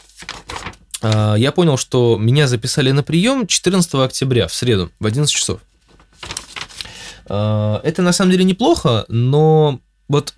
я 1.03 1.51
понял, 1.51 1.77
что 1.77 2.17
меня 2.19 2.47
записали 2.47 2.91
на 2.91 3.01
прием 3.01 3.47
14 3.47 3.95
октября 3.95 4.47
в 4.47 4.53
среду 4.53 4.91
в 4.99 5.05
11 5.07 5.33
часов. 5.33 5.61
А, 7.27 7.81
это 7.83 8.01
на 8.01 8.11
самом 8.11 8.31
деле 8.31 8.43
неплохо, 8.43 9.05
но 9.07 9.79
вот 10.07 10.33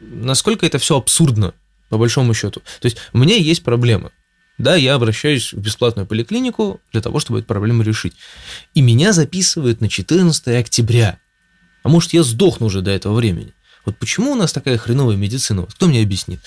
насколько 0.00 0.66
это 0.66 0.78
все 0.78 0.96
абсурдно, 0.96 1.54
по 1.88 1.98
большому 1.98 2.34
счету. 2.34 2.62
То 2.80 2.86
есть 2.86 2.98
у 3.12 3.18
меня 3.18 3.36
есть 3.36 3.62
проблемы. 3.62 4.12
Да, 4.58 4.76
я 4.76 4.94
обращаюсь 4.94 5.54
в 5.54 5.58
бесплатную 5.58 6.06
поликлинику 6.06 6.80
для 6.92 7.00
того, 7.00 7.18
чтобы 7.18 7.38
эту 7.38 7.48
проблему 7.48 7.82
решить. 7.82 8.12
И 8.74 8.82
меня 8.82 9.12
записывают 9.12 9.80
на 9.80 9.88
14 9.88 10.48
октября. 10.48 11.18
А 11.82 11.88
может, 11.88 12.12
я 12.12 12.22
сдохну 12.22 12.66
уже 12.66 12.82
до 12.82 12.90
этого 12.90 13.14
времени. 13.14 13.54
Вот 13.90 13.98
почему 13.98 14.32
у 14.32 14.34
нас 14.36 14.52
такая 14.52 14.78
хреновая 14.78 15.16
медицина? 15.16 15.66
Кто 15.66 15.86
мне 15.86 16.02
объяснит? 16.02 16.40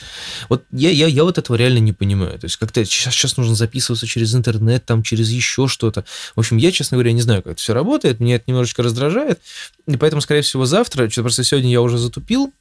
Вот 0.48 0.64
я, 0.72 0.90
я, 0.90 1.08
я 1.08 1.24
вот 1.24 1.38
этого 1.38 1.58
реально 1.58 1.80
не 1.80 1.92
понимаю. 1.92 2.40
То 2.40 2.46
есть 2.46 2.56
как-то 2.56 2.84
сейчас, 2.86 3.14
сейчас 3.14 3.36
нужно 3.36 3.56
записываться 3.56 4.08
через 4.08 4.34
интернет, 4.34 4.86
там, 4.86 5.04
через 5.04 5.30
еще 5.30 5.68
что-то. 5.68 6.06
В 6.36 6.40
общем, 6.40 6.58
я, 6.58 6.72
честно 6.72 6.96
говоря, 6.96 7.12
не 7.12 7.22
знаю, 7.22 7.44
как 7.44 7.54
это 7.54 7.62
все 7.62 7.74
работает. 7.74 8.20
Меня 8.20 8.36
это 8.36 8.46
немножечко 8.48 8.82
раздражает. 8.82 9.42
И 9.88 9.98
поэтому, 9.98 10.22
скорее 10.22 10.42
всего, 10.42 10.66
завтра, 10.66 11.10
что 11.10 11.22
просто 11.22 11.44
сегодня 11.44 11.70
я 11.70 11.82
уже 11.82 11.98
затупил, 11.98 12.54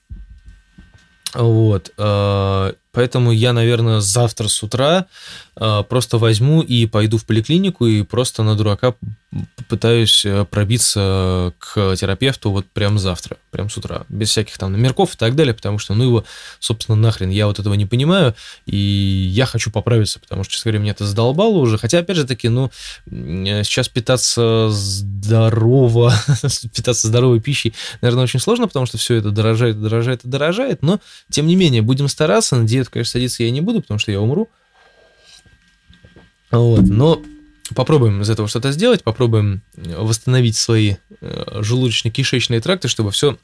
вот. 1.34 1.92
Э, 1.96 2.72
поэтому 2.92 3.33
я, 3.33 3.52
наверное, 3.52 4.00
завтра 4.00 4.48
с 4.48 4.62
утра 4.62 5.07
э, 5.57 5.83
просто 5.88 6.18
возьму 6.18 6.61
и 6.61 6.87
пойду 6.87 7.16
в 7.16 7.24
поликлинику 7.24 7.87
и 7.87 8.02
просто 8.02 8.42
на 8.42 8.54
дурака 8.54 8.94
попытаюсь 9.57 10.25
э, 10.27 10.45
пробиться 10.45 11.55
к 11.59 11.97
терапевту 11.97 12.51
вот 12.51 12.66
прям 12.66 12.99
завтра, 12.99 13.38
прям 13.51 13.71
с 13.71 13.77
утра, 13.79 14.05
без 14.09 14.29
всяких 14.29 14.59
там 14.59 14.73
номерков 14.73 15.14
и 15.14 15.16
так 15.16 15.35
далее, 15.35 15.55
потому 15.55 15.79
что, 15.79 15.95
ну, 15.95 16.05
его, 16.05 16.25
собственно, 16.59 16.97
нахрен, 16.97 17.31
я 17.31 17.47
вот 17.47 17.59
этого 17.59 17.73
не 17.75 17.87
понимаю, 17.87 18.35
и 18.66 18.77
я 18.77 19.47
хочу 19.47 19.71
поправиться, 19.71 20.21
потому 20.21 20.45
что, 20.45 20.53
честно 20.53 20.71
говоря, 20.71 20.83
меня 20.83 20.92
это 20.92 21.07
задолбало 21.07 21.59
уже, 21.59 21.79
хотя, 21.79 22.01
опять 22.01 22.16
же 22.16 22.27
таки, 22.27 22.49
ну, 22.49 22.71
сейчас 23.07 23.88
питаться 23.88 24.68
здорово, 24.71 26.12
питаться 26.75 27.09
здоровой 27.09 27.40
пищей, 27.40 27.73
наверное, 28.03 28.25
очень 28.25 28.40
сложно, 28.40 28.68
потому 28.68 28.85
что 28.85 28.99
все 28.99 29.14
это 29.14 29.31
дорожает, 29.31 29.81
дорожает 29.81 30.21
дорожает, 30.25 30.83
но, 30.83 31.01
тем 31.31 31.47
не 31.47 31.57
менее, 31.57 31.81
будем 31.81 32.09
стараться, 32.09 32.57
на 32.57 32.66
диету, 32.66 32.90
конечно, 32.90 33.12
садиться 33.12 33.42
я 33.45 33.51
не 33.51 33.62
буду, 33.62 33.81
потому 33.81 33.99
что 33.99 34.12
я 34.12 34.21
умру, 34.21 34.51
вот, 36.51 36.83
но 36.83 37.23
попробуем 37.75 38.22
из 38.22 38.31
этого 38.31 38.48
что-то 38.48 38.72
сделать, 38.72 39.03
попробуем 39.03 39.62
э, 39.77 39.96
восстановить 39.96 40.57
свои 40.57 40.96
э, 41.20 41.61
желудочно-кишечные 41.61 42.61
тракты, 42.61 42.88
чтобы 42.88 43.11
все 43.11 43.38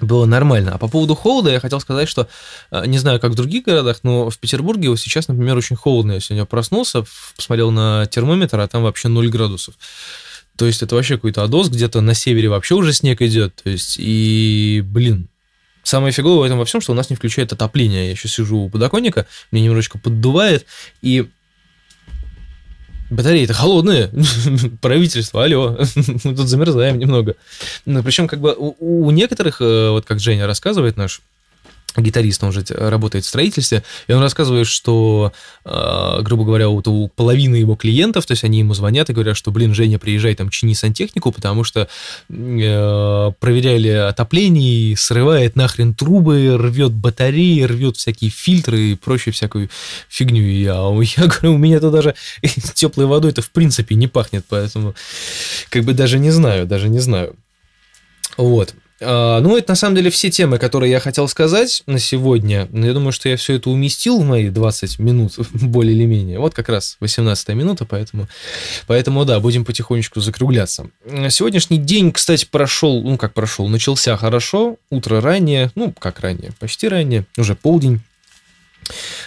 было 0.00 0.26
нормально. 0.26 0.74
А 0.74 0.78
по 0.78 0.88
поводу 0.88 1.14
холода 1.14 1.50
я 1.50 1.60
хотел 1.60 1.80
сказать, 1.80 2.08
что 2.08 2.28
э, 2.70 2.86
не 2.86 2.98
знаю, 2.98 3.20
как 3.20 3.32
в 3.32 3.34
других 3.34 3.64
городах, 3.64 4.00
но 4.02 4.30
в 4.30 4.38
Петербурге 4.38 4.90
вот 4.90 5.00
сейчас, 5.00 5.28
например, 5.28 5.56
очень 5.56 5.76
холодно. 5.76 6.12
Я 6.12 6.20
сегодня 6.20 6.44
проснулся, 6.44 7.04
посмотрел 7.36 7.70
на 7.70 8.06
термометр, 8.06 8.60
а 8.60 8.68
там 8.68 8.82
вообще 8.82 9.08
0 9.08 9.28
градусов. 9.28 9.74
То 10.56 10.66
есть 10.66 10.82
это 10.82 10.94
вообще 10.96 11.16
какой-то 11.16 11.42
одос, 11.42 11.68
где-то 11.68 12.00
на 12.00 12.14
севере 12.14 12.48
вообще 12.48 12.74
уже 12.74 12.92
снег 12.92 13.22
идет. 13.22 13.54
То 13.62 13.70
есть, 13.70 13.96
и, 13.98 14.82
блин, 14.84 15.28
Самое 15.88 16.12
фиговое 16.12 16.40
в 16.40 16.42
этом 16.42 16.58
во 16.58 16.66
всем, 16.66 16.82
что 16.82 16.92
у 16.92 16.94
нас 16.94 17.08
не 17.08 17.16
включает 17.16 17.54
отопление. 17.54 18.04
Я 18.06 18.10
еще 18.10 18.28
сижу 18.28 18.58
у 18.58 18.68
подоконника, 18.68 19.26
мне 19.50 19.62
немножечко 19.62 19.98
поддувает, 19.98 20.66
и 21.00 21.30
батареи-то 23.10 23.54
холодные, 23.54 24.10
правительство, 24.80 25.44
алло, 25.44 25.78
мы 26.24 26.34
тут 26.34 26.48
замерзаем 26.48 26.98
немного. 26.98 27.36
Ну, 27.86 28.02
Причем 28.02 28.28
как 28.28 28.40
бы 28.40 28.54
у, 28.56 29.10
некоторых, 29.10 29.60
э, 29.60 29.90
вот 29.90 30.04
как 30.04 30.20
Женя 30.20 30.46
рассказывает 30.46 30.96
наш 30.96 31.20
гитарист, 31.96 32.44
он 32.44 32.52
же 32.52 32.64
работает 32.68 33.24
в 33.24 33.28
строительстве, 33.28 33.82
и 34.06 34.12
он 34.12 34.22
рассказывает, 34.22 34.66
что, 34.66 35.32
э, 35.64 36.22
грубо 36.22 36.44
говоря, 36.44 36.68
вот 36.68 36.86
у 36.86 37.08
половины 37.08 37.56
его 37.56 37.76
клиентов, 37.76 38.26
то 38.26 38.32
есть 38.32 38.44
они 38.44 38.60
ему 38.60 38.74
звонят 38.74 39.10
и 39.10 39.12
говорят, 39.12 39.36
что, 39.36 39.50
блин, 39.50 39.74
Женя, 39.74 39.98
приезжай 39.98 40.34
там 40.34 40.50
чини 40.50 40.74
сантехнику, 40.74 41.32
потому 41.32 41.64
что 41.64 41.88
э, 42.28 43.32
проверяли 43.40 43.88
отопление, 43.88 44.96
срывает 44.96 45.56
нахрен 45.56 45.94
трубы, 45.94 46.56
рвет 46.58 46.92
батареи, 46.92 47.62
рвет 47.62 47.96
всякие 47.96 48.30
фильтры 48.30 48.78
и 48.78 48.94
прочую 48.94 49.34
всякую 49.34 49.70
фигню. 50.08 50.42
И 50.42 50.62
я, 50.62 50.74
я 51.16 51.26
говорю, 51.26 51.54
у 51.54 51.58
меня 51.58 51.80
тут 51.80 51.92
даже 51.92 52.14
теплой 52.74 53.06
водой 53.06 53.32
это 53.32 53.42
в 53.42 53.50
принципе 53.50 53.94
не 53.94 54.06
пахнет, 54.06 54.44
поэтому 54.48 54.94
как 55.70 55.84
бы 55.84 55.94
даже 55.94 56.18
не 56.18 56.30
знаю, 56.30 56.66
даже 56.66 56.88
не 56.88 57.00
знаю. 57.00 57.34
Вот. 58.36 58.74
А, 59.00 59.40
ну, 59.40 59.56
это 59.56 59.72
на 59.72 59.76
самом 59.76 59.96
деле 59.96 60.10
все 60.10 60.30
темы, 60.30 60.58
которые 60.58 60.90
я 60.90 61.00
хотел 61.00 61.28
сказать 61.28 61.82
на 61.86 61.98
сегодня. 61.98 62.68
Я 62.72 62.92
думаю, 62.92 63.12
что 63.12 63.28
я 63.28 63.36
все 63.36 63.54
это 63.54 63.70
уместил 63.70 64.20
в 64.20 64.24
мои 64.24 64.48
20 64.48 64.98
минут, 64.98 65.34
более 65.52 65.94
или 65.94 66.04
менее. 66.04 66.38
Вот 66.38 66.54
как 66.54 66.68
раз 66.68 66.96
18 67.00 67.48
минута, 67.50 67.84
поэтому, 67.84 68.28
поэтому 68.86 69.24
да, 69.24 69.38
будем 69.40 69.64
потихонечку 69.64 70.20
закругляться. 70.20 70.90
Сегодняшний 71.30 71.78
день, 71.78 72.12
кстати, 72.12 72.46
прошел, 72.50 73.02
ну 73.02 73.16
как 73.16 73.34
прошел, 73.34 73.68
начался 73.68 74.16
хорошо, 74.16 74.76
утро 74.90 75.20
раннее, 75.20 75.70
ну 75.74 75.92
как 75.92 76.20
раннее, 76.20 76.52
почти 76.58 76.88
раннее, 76.88 77.24
уже 77.36 77.54
полдень. 77.54 78.00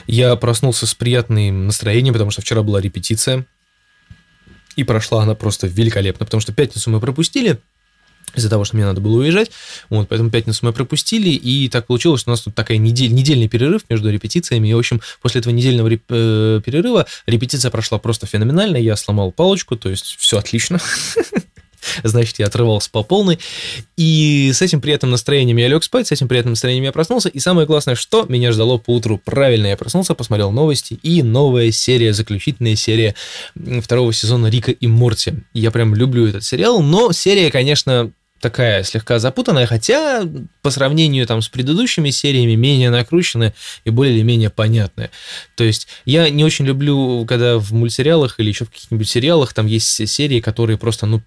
Я 0.08 0.36
проснулся 0.36 0.88
с 0.88 0.94
приятным 0.94 1.68
настроением, 1.68 2.14
потому 2.14 2.32
что 2.32 2.42
вчера 2.42 2.64
была 2.64 2.82
репетиция, 2.82 3.46
и 4.76 4.84
прошла 4.84 5.24
она 5.24 5.36
просто 5.36 5.68
великолепно, 5.68 6.26
потому 6.26 6.42
что 6.42 6.52
пятницу 6.52 6.90
мы 6.90 7.00
пропустили– 7.00 7.58
из-за 8.36 8.50
того, 8.50 8.64
что 8.64 8.76
мне 8.76 8.86
надо 8.86 9.02
было 9.02 9.20
уезжать. 9.20 9.52
Вот, 9.90 10.08
поэтому 10.10 10.30
пятницу 10.30 10.60
мы 10.64 10.74
пропустили, 10.74 11.30
и 11.30 11.70
так 11.70 11.88
получилось, 11.88 12.22
что 12.22 12.32
у 12.32 12.34
нас 12.34 12.42
тут 12.42 12.56
такая 12.56 12.78
недель, 12.78 13.14
недельный 13.14 13.48
перерыв 13.48 13.82
между 13.90 14.10
репетициями. 14.12 14.68
И, 14.68 14.74
в 14.74 14.80
общем, 14.80 15.02
после 15.22 15.40
этого 15.40 15.54
недельного 15.54 15.88
реп, 15.88 16.04
э, 16.10 16.62
перерыва 16.64 17.06
репетиция 17.26 17.72
прошла 17.72 17.98
просто 17.98 18.28
феноменально. 18.28 18.78
Я 18.78 18.96
сломал 18.96 19.32
палочку, 19.32 19.76
то 19.76 19.90
есть 19.90 20.16
все 20.20 20.38
отлично. 20.38 20.80
Значит, 22.04 22.40
я 22.40 22.48
отрывался 22.48 22.90
по 22.92 23.04
полной. 23.04 23.40
И 23.98 24.52
с 24.54 24.62
этим 24.62 24.82
приятным 24.82 25.12
настроением 25.12 25.58
я 25.58 25.68
лег 25.68 25.84
спать, 25.84 26.08
с 26.08 26.12
этим 26.12 26.28
приятным 26.28 26.54
настроением 26.54 26.86
я 26.86 26.92
проснулся. 26.92 27.30
И 27.30 27.40
самое 27.40 27.68
классное, 27.68 27.96
что 27.96 28.26
меня 28.28 28.52
ждало 28.52 28.78
по 28.78 28.96
утру. 28.96 29.20
Правильно, 29.24 29.68
я 29.68 29.78
проснулся, 29.78 30.14
посмотрел 30.14 30.52
новости. 30.52 31.00
И 31.02 31.24
новая 31.24 31.72
серия, 31.72 32.14
заключительная 32.14 32.76
серия 32.76 33.16
второго 33.82 34.14
сезона 34.14 34.48
Рика 34.48 34.72
и 34.72 34.88
Морти. 34.88 35.34
Я 35.54 35.72
прям 35.72 35.96
люблю 35.96 36.28
этот 36.28 36.44
сериал. 36.44 36.82
Но 36.82 37.12
серия, 37.12 37.52
конечно, 37.52 38.12
такая 38.42 38.84
слегка 38.84 39.20
запутанная, 39.20 39.68
хотя 39.68 40.28
по 40.62 40.72
сравнению 40.72 41.26
там 41.28 41.42
с 41.42 41.48
предыдущими 41.48 42.10
сериями 42.10 42.56
менее 42.56 42.90
накрученная 42.90 43.54
и 43.86 43.90
более 43.90 44.16
или 44.16 44.24
менее 44.24 44.50
понятная. 44.50 45.12
То 45.56 45.64
есть 45.64 45.88
я 46.06 46.30
не 46.30 46.44
очень 46.44 46.66
люблю, 46.66 47.26
когда 47.26 47.58
в 47.58 47.72
мультсериалах 47.72 48.40
или 48.40 48.50
еще 48.50 48.66
в 48.66 48.72
каких-нибудь 48.72 49.08
сериалах 49.08 49.54
там 49.54 49.68
есть 49.68 50.08
серии, 50.08 50.42
которые 50.42 50.78
просто, 50.78 51.06
ну, 51.06 51.22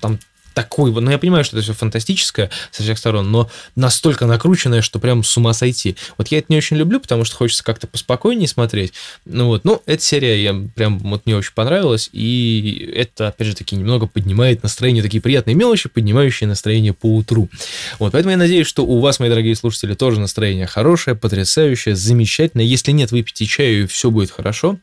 там 0.00 0.18
такой, 0.56 0.90
ну 0.90 1.10
я 1.10 1.18
понимаю, 1.18 1.44
что 1.44 1.54
это 1.54 1.64
все 1.64 1.74
фантастическое 1.74 2.50
со 2.70 2.82
всех 2.82 2.96
сторон, 2.96 3.30
но 3.30 3.50
настолько 3.74 4.24
накрученное, 4.24 4.80
что 4.80 4.98
прям 4.98 5.22
с 5.22 5.36
ума 5.36 5.52
сойти. 5.52 5.96
Вот 6.16 6.28
я 6.28 6.38
это 6.38 6.46
не 6.48 6.56
очень 6.56 6.78
люблю, 6.78 6.98
потому 6.98 7.26
что 7.26 7.36
хочется 7.36 7.62
как-то 7.62 7.86
поспокойнее 7.86 8.48
смотреть. 8.48 8.94
Ну 9.26 9.48
вот, 9.48 9.64
ну, 9.66 9.82
эта 9.84 10.02
серия 10.02 10.42
я 10.42 10.54
прям 10.74 10.98
вот 10.98 11.26
мне 11.26 11.36
очень 11.36 11.52
понравилась, 11.52 12.08
и 12.10 12.90
это, 12.96 13.28
опять 13.28 13.48
же 13.48 13.54
таки, 13.54 13.76
немного 13.76 14.06
поднимает 14.06 14.62
настроение, 14.62 15.02
такие 15.02 15.20
приятные 15.20 15.54
мелочи, 15.54 15.90
поднимающие 15.90 16.48
настроение 16.48 16.94
по 16.94 17.14
утру. 17.14 17.50
Вот, 17.98 18.12
поэтому 18.12 18.30
я 18.30 18.38
надеюсь, 18.38 18.66
что 18.66 18.86
у 18.86 18.98
вас, 19.00 19.20
мои 19.20 19.28
дорогие 19.28 19.56
слушатели, 19.56 19.92
тоже 19.92 20.20
настроение 20.20 20.66
хорошее, 20.66 21.16
потрясающее, 21.16 21.94
замечательное. 21.94 22.64
Если 22.64 22.92
нет, 22.92 23.12
выпейте 23.12 23.44
чаю, 23.44 23.84
и 23.84 23.86
все 23.86 24.10
будет 24.10 24.30
хорошо. 24.30 24.78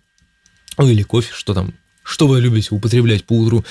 Ну 0.77 0.88
или 0.88 1.01
кофе, 1.01 1.31
что 1.33 1.55
там 1.55 1.73
что 2.03 2.27
вы 2.27 2.41
любите 2.41 2.69
употреблять 2.71 3.23
по 3.23 3.33
утру? 3.33 3.63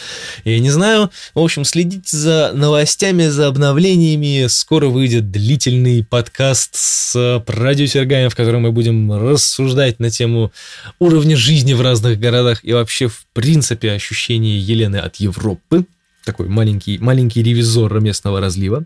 Я 0.45 0.59
не 0.59 0.71
знаю. 0.71 1.11
В 1.35 1.41
общем, 1.41 1.65
следите 1.65 2.17
за 2.17 2.53
новостями, 2.55 3.27
за 3.27 3.47
обновлениями. 3.47 4.47
Скоро 4.49 4.87
выйдет 4.87 5.31
длительный 5.31 6.03
подкаст 6.03 6.75
с 6.75 7.43
продюсерами, 7.47 8.29
в 8.29 8.35
котором 8.35 8.63
мы 8.63 8.73
будем 8.73 9.13
рассуждать 9.13 10.01
на 10.01 10.11
тему 10.11 10.53
уровня 10.99 11.37
жизни 11.37 11.75
в 11.75 11.83
разных 11.83 12.19
городах 12.19 12.61
и 12.63 12.73
вообще, 12.73 13.09
в 13.09 13.27
принципе, 13.35 13.93
ощущение 13.93 14.59
Елены 14.59 14.97
от 14.97 15.17
Европы. 15.17 15.85
Такой 16.25 16.49
маленький, 16.49 16.99
маленький 16.99 17.43
ревизор 17.43 18.01
местного 18.01 18.41
разлива. 18.41 18.85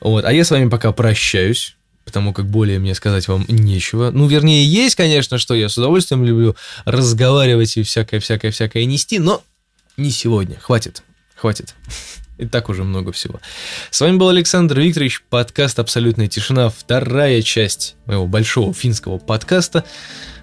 Вот. 0.00 0.24
А 0.24 0.32
я 0.32 0.44
с 0.44 0.50
вами 0.50 0.68
пока 0.68 0.92
прощаюсь 0.92 1.76
потому 2.04 2.32
как 2.32 2.46
более 2.46 2.78
мне 2.78 2.94
сказать 2.94 3.28
вам 3.28 3.44
нечего. 3.48 4.10
Ну, 4.10 4.26
вернее, 4.26 4.64
есть, 4.64 4.94
конечно, 4.94 5.38
что 5.38 5.54
я 5.54 5.68
с 5.68 5.78
удовольствием 5.78 6.24
люблю 6.24 6.56
разговаривать 6.84 7.76
и 7.76 7.82
всякое-всякое-всякое 7.82 8.84
нести, 8.84 9.18
но 9.18 9.42
не 9.96 10.10
сегодня. 10.10 10.58
Хватит, 10.58 11.02
хватит. 11.36 11.74
И 12.40 12.46
так 12.46 12.70
уже 12.70 12.84
много 12.84 13.12
всего. 13.12 13.38
С 13.90 14.00
вами 14.00 14.16
был 14.16 14.30
Александр 14.30 14.80
Викторович, 14.80 15.24
подкаст 15.28 15.78
«Абсолютная 15.78 16.26
тишина», 16.26 16.70
вторая 16.70 17.42
часть 17.42 17.96
моего 18.06 18.26
большого 18.26 18.72
финского 18.72 19.18
подкаста 19.18 19.84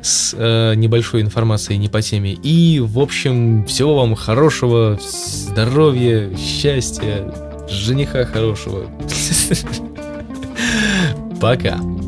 с 0.04 0.36
э, 0.38 0.76
небольшой 0.76 1.22
информацией 1.22 1.80
не 1.80 1.89
по 1.89 2.04
теме. 2.04 2.34
И, 2.34 2.80
в 2.80 3.00
общем, 3.00 3.65
всего 3.65 3.96
вам 3.96 4.13
хорошего, 4.13 5.00
здоровья, 5.02 6.30
счастья, 6.38 7.34
жениха 7.67 8.26
хорошего. 8.26 8.91
Пока! 11.39 12.07